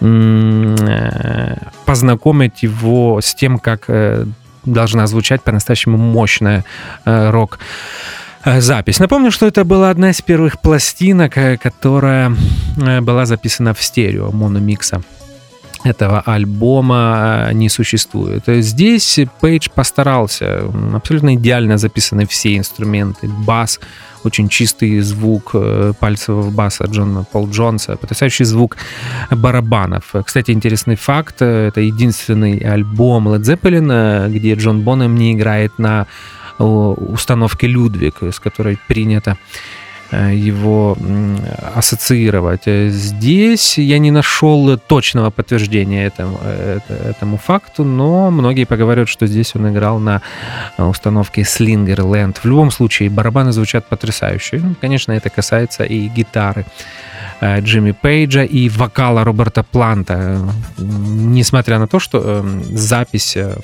[0.00, 4.26] э, познакомить его с тем, как э,
[4.64, 6.64] должна звучать по-настоящему мощная
[7.04, 7.58] рок
[8.44, 8.98] запись.
[8.98, 12.34] Напомню, что это была одна из первых пластинок, которая
[13.02, 15.02] была записана в стерео, мономикса
[15.84, 18.44] этого альбома не существует.
[18.46, 20.64] Здесь Пейдж постарался.
[20.94, 23.28] Абсолютно идеально записаны все инструменты.
[23.28, 23.80] Бас,
[24.24, 25.54] очень чистый звук
[26.00, 28.78] пальцевого баса Джона Пол Джонса, потрясающий звук
[29.30, 30.14] барабанов.
[30.24, 36.06] Кстати, интересный факт, это единственный альбом Led Zeppelin, где Джон Бонем не играет на
[36.58, 39.83] установки Людвиг, с которой принято э,
[40.32, 40.96] его
[41.74, 42.62] ассоциировать.
[42.66, 46.38] Здесь я не нашел точного подтверждения этому,
[46.88, 50.20] этому факту, но многие поговорят, что здесь он играл на
[50.78, 52.36] установке Slinger Land.
[52.42, 54.60] В любом случае, барабаны звучат потрясающе.
[54.62, 56.64] Ну, конечно, это касается и гитары.
[57.40, 60.40] Э, Джимми Пейджа и вокала Роберта Планта.
[60.78, 63.56] Несмотря на то, что эм, запись э,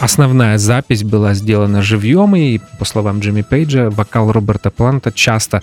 [0.00, 5.62] Основная запись была сделана живьем, и, по словам Джимми Пейджа, вокал Роберта Планта часто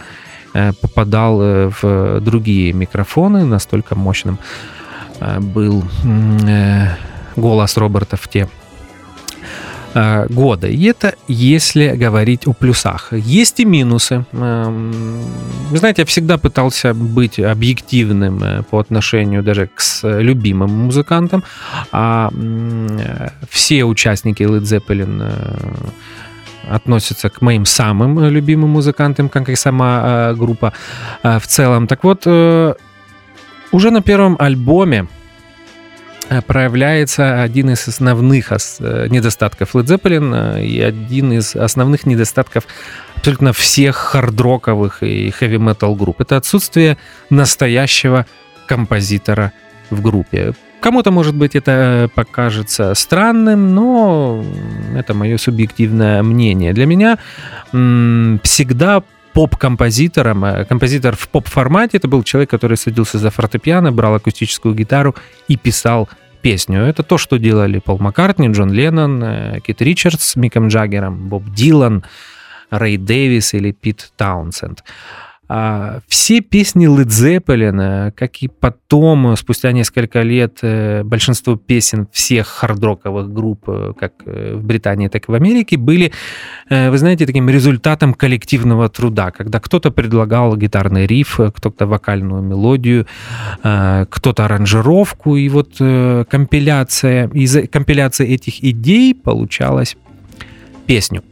[0.53, 4.39] э, попадал э, в другие микрофоны, настолько мощным
[5.19, 5.83] э, был
[7.35, 8.47] голос Роберта в те
[9.95, 10.67] Э, года.
[10.67, 13.11] И это если говорить о плюсах.
[13.11, 14.23] Есть и минусы.
[14.31, 21.43] Вы знаете, я всегда пытался быть объективным э, по отношению даже к любимым музыкантам.
[21.91, 22.29] А
[23.49, 30.71] все участники Led Zeppelin э, относятся к моим самым любимым музыкантам, как и сама группа
[31.23, 31.87] в целом.
[31.87, 32.27] Так вот,
[33.71, 35.18] уже на первом альбоме Э,
[36.45, 42.65] проявляется один из основных э, недостатков Led Zeppelin э, и один из основных недостатков
[43.15, 46.21] абсолютно всех хардроковых и хэви-метал групп.
[46.21, 46.97] Это отсутствие
[47.29, 48.25] настоящего
[48.67, 49.51] композитора
[49.89, 50.53] в группе.
[50.81, 54.43] Кому-то, может быть, это покажется странным, но
[54.95, 56.71] это мое субъективное мнение.
[56.71, 57.17] Для меня
[57.71, 59.03] всегда
[59.33, 60.65] поп-композитором.
[60.67, 65.15] Композитор в поп-формате это был человек, который садился за фортепиано, брал акустическую гитару
[65.47, 66.09] и писал
[66.41, 66.81] песню.
[66.81, 71.49] Это то, что делали Пол Маккартни, Джон Леннон, э, Кит Ричардс с Миком Джаггером, Боб
[71.49, 72.03] Дилан,
[72.69, 74.83] Рэй Дэвис или Пит Таунсенд.
[75.51, 82.45] А, все песни Led Zeppelin, как и потом, спустя несколько лет, э, большинство песен всех
[82.45, 86.11] хардроковых групп, э, как э, в Британии, так и в Америке, были,
[86.69, 93.07] вы знаете, таким результатом коллективного труда, когда кто-то предлагал гитарный риф, кто-то вокальную мелодию,
[93.61, 99.97] кто-то аранжировку, и вот компиляция, из компиляции этих идей получалась
[100.85, 101.23] песню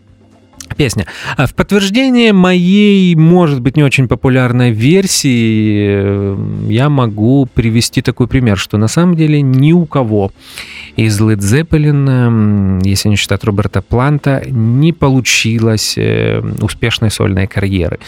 [0.78, 1.06] песня.
[1.36, 6.38] А в подтверждение моей, может быть, не очень популярной версии, э,
[6.70, 10.32] я могу привести такой пример, что на самом деле ни у кого
[10.96, 18.00] из Led Zeppelin, если не считать Роберта Планта, не получилось э, успешной сольной карьеры.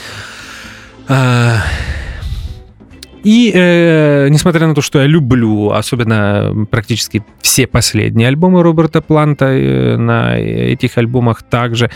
[3.23, 9.45] И э, несмотря на то, что я люблю, особенно практически все последние альбомы Роберта Планта,
[9.45, 11.89] э, на этих альбомах также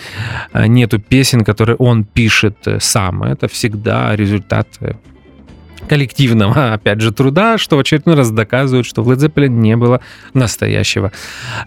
[0.54, 3.24] э, нету песен, которые он пишет э, сам.
[3.24, 4.94] Это всегда результат э,
[5.88, 10.00] коллективного, опять же, труда, что в очередной раз доказывает, что в Led Zeppelin не было
[10.34, 11.12] настоящего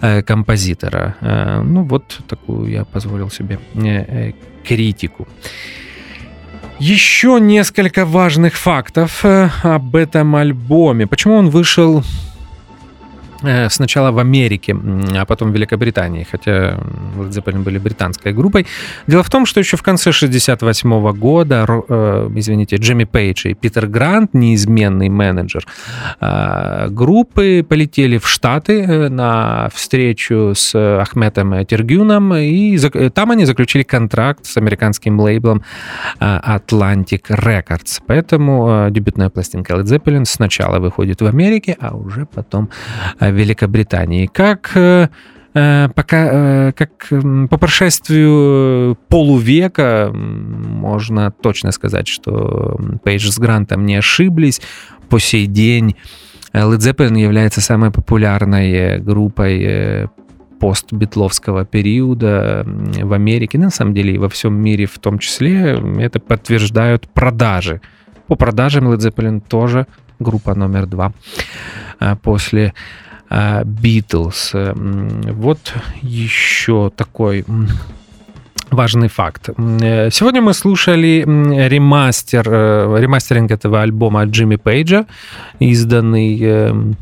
[0.01, 1.17] э, композитора.
[1.21, 4.33] Э, ну вот такую я позволил себе э, э,
[4.65, 5.27] критику.
[6.79, 11.07] Еще несколько важных фактов э, об этом альбоме.
[11.07, 12.05] Почему он вышел
[13.71, 14.77] сначала в Америке,
[15.17, 16.79] а потом в Великобритании, хотя
[17.17, 18.67] Led Zeppelin были британской группой.
[19.07, 23.87] Дело в том, что еще в конце 68 года, э, извините, Джимми Пейдж и Питер
[23.87, 25.67] Грант, неизменный менеджер
[26.21, 32.79] э, группы, полетели в Штаты на встречу с Ахметом Тергюном, и
[33.15, 35.63] там они заключили контракт с американским лейблом
[36.21, 38.01] Atlantic Records.
[38.07, 42.69] Поэтому дебютная пластинка Led Zeppelin сначала выходит в Америке, а уже потом
[43.37, 44.27] Великобритании.
[44.27, 45.09] Как э,
[45.55, 46.91] э, пока, э, как
[47.51, 54.61] по прошествию полувека можно точно сказать, что Пейдж с Грантом не ошиблись.
[55.09, 55.97] По сей день
[56.53, 60.09] Led Zeppelin является самой популярной группой
[60.59, 65.79] постбитловского периода в Америке, на самом деле и во всем мире в том числе.
[65.99, 67.83] Это подтверждают продажи.
[68.27, 69.87] По продажам Led Zeppelin тоже
[70.19, 71.13] группа номер два
[72.23, 72.73] после
[73.31, 74.53] Битлз.
[74.55, 77.45] Вот еще такой
[78.71, 79.51] важный факт.
[79.57, 81.25] Э, сегодня мы слушали
[81.69, 85.07] ремастер, э, ремастеринг этого альбома Джимми Пейджа,
[85.61, 86.97] изданный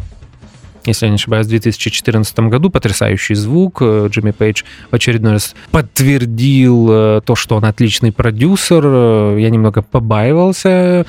[0.86, 2.70] если я не ошибаюсь, в 2014 году.
[2.70, 3.78] Потрясающий звук.
[3.80, 8.82] Э, Джимми Пейдж в очередной раз подтвердил э, то, что он отличный продюсер.
[8.84, 11.06] Э, я немного побаивался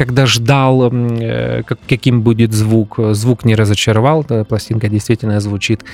[0.00, 0.90] когда ждал,
[1.86, 2.98] каким будет звук.
[3.12, 5.84] Звук не разочаровал, пластинка действительно звучит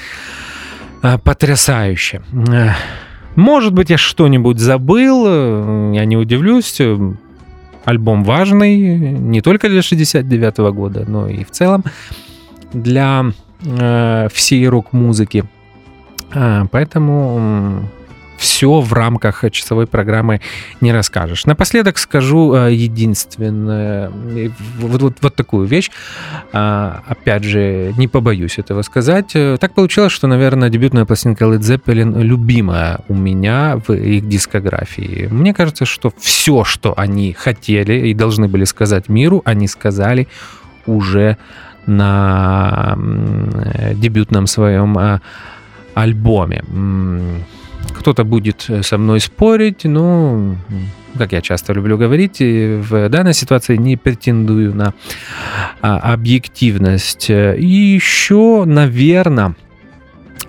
[1.25, 2.23] потрясающе.
[3.35, 5.27] Может быть, я что-нибудь забыл,
[5.93, 6.81] я не удивлюсь
[7.85, 8.77] альбом важный
[9.19, 11.83] не только для 69 -го года, но и в целом
[12.73, 13.25] для
[13.65, 15.45] э, всей рок-музыки.
[16.71, 17.89] Поэтому
[18.37, 20.41] все в рамках часовой программы
[20.81, 21.47] не расскажешь.
[21.47, 24.11] Напоследок скажу э, единственное,
[24.79, 25.91] вот, вот, вот такую вещь.
[26.53, 29.33] А, опять же, не побоюсь этого сказать.
[29.35, 35.29] Э, так получилось, что, наверное, дебютная пластинка Led Zeppelin любимая у меня в их дискографии.
[35.31, 40.29] Мне кажется, что все, что они хотели и должны были сказать миру, они сказали
[40.87, 41.37] уже
[41.87, 42.97] на
[43.95, 45.21] дебютном своем э,
[45.95, 46.63] альбоме.
[47.95, 50.57] Кто-то будет э, со мной спорить, но,
[51.17, 54.95] как я часто люблю говорить, в данной ситуации не претендую на
[55.81, 57.31] а, объективность.
[57.31, 59.55] И еще, наверное,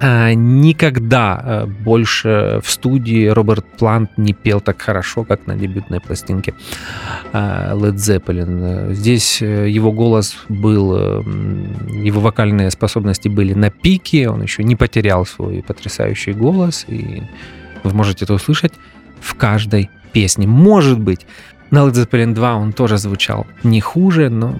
[0.01, 6.53] никогда э, больше в студии Роберт Плант не пел так хорошо, как на дебютной пластинке
[7.33, 8.93] а, Led Zeppelin.
[8.93, 11.23] Здесь э, его голос был,
[11.87, 17.23] его вокальные способности были на пике, он еще не потерял свой потрясающий голос, и
[17.83, 18.73] вы можете это услышать
[19.19, 20.47] в каждой песне.
[20.47, 21.25] Может быть,
[21.71, 24.57] на Led Zeppelin 2 он тоже звучал не хуже, но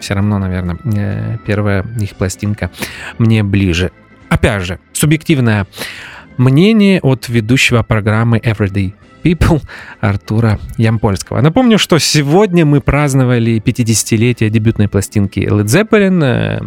[0.00, 2.70] все равно, наверное, э, первая их пластинка
[3.18, 3.90] мне ближе.
[4.30, 5.66] Опять же, субъективное
[6.38, 9.60] мнение от ведущего программы Everyday People
[10.00, 11.40] Артура Ямпольского.
[11.42, 16.24] Напомню, что сегодня мы праздновали 50-летие дебютной пластинки Led Zeppelin.
[16.24, 16.60] Э,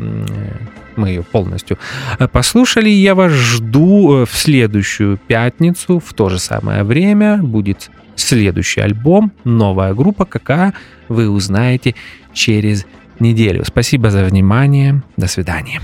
[0.95, 1.79] мы ее полностью
[2.19, 2.89] э, послушали.
[2.89, 7.37] Я вас жду э, в следующую пятницу в то же самое время.
[7.37, 10.73] Будет следующий альбом, новая группа, какая
[11.07, 11.95] вы узнаете
[12.33, 12.85] через
[13.19, 13.63] неделю.
[13.65, 15.01] Спасибо за внимание.
[15.17, 15.81] До свидания.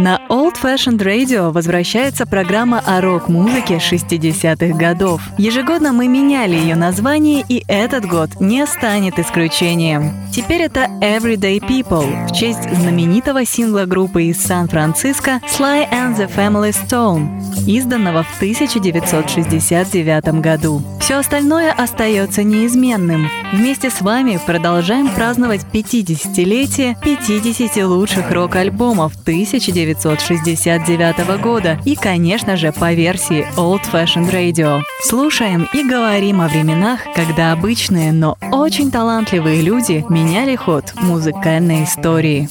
[0.00, 5.20] На Old Fashioned Radio возвращается программа о рок-музыке 60-х годов.
[5.36, 10.14] Ежегодно мы меняли ее название, и этот год не станет исключением.
[10.32, 16.72] Теперь это Everyday People в честь знаменитого сингла группы из Сан-Франциско Sly and the Family
[16.72, 17.28] Stone,
[17.66, 20.82] изданного в 1969 году.
[20.98, 23.28] Все остальное остается неизменным.
[23.52, 32.72] Вместе с вами продолжаем праздновать 50-летие 50 лучших рок-альбомов 1969 1969 года и, конечно же,
[32.72, 34.80] по версии Old Fashioned Radio.
[35.02, 42.48] Слушаем и говорим о временах, когда обычные, но очень талантливые люди меняли ход музыкальной истории.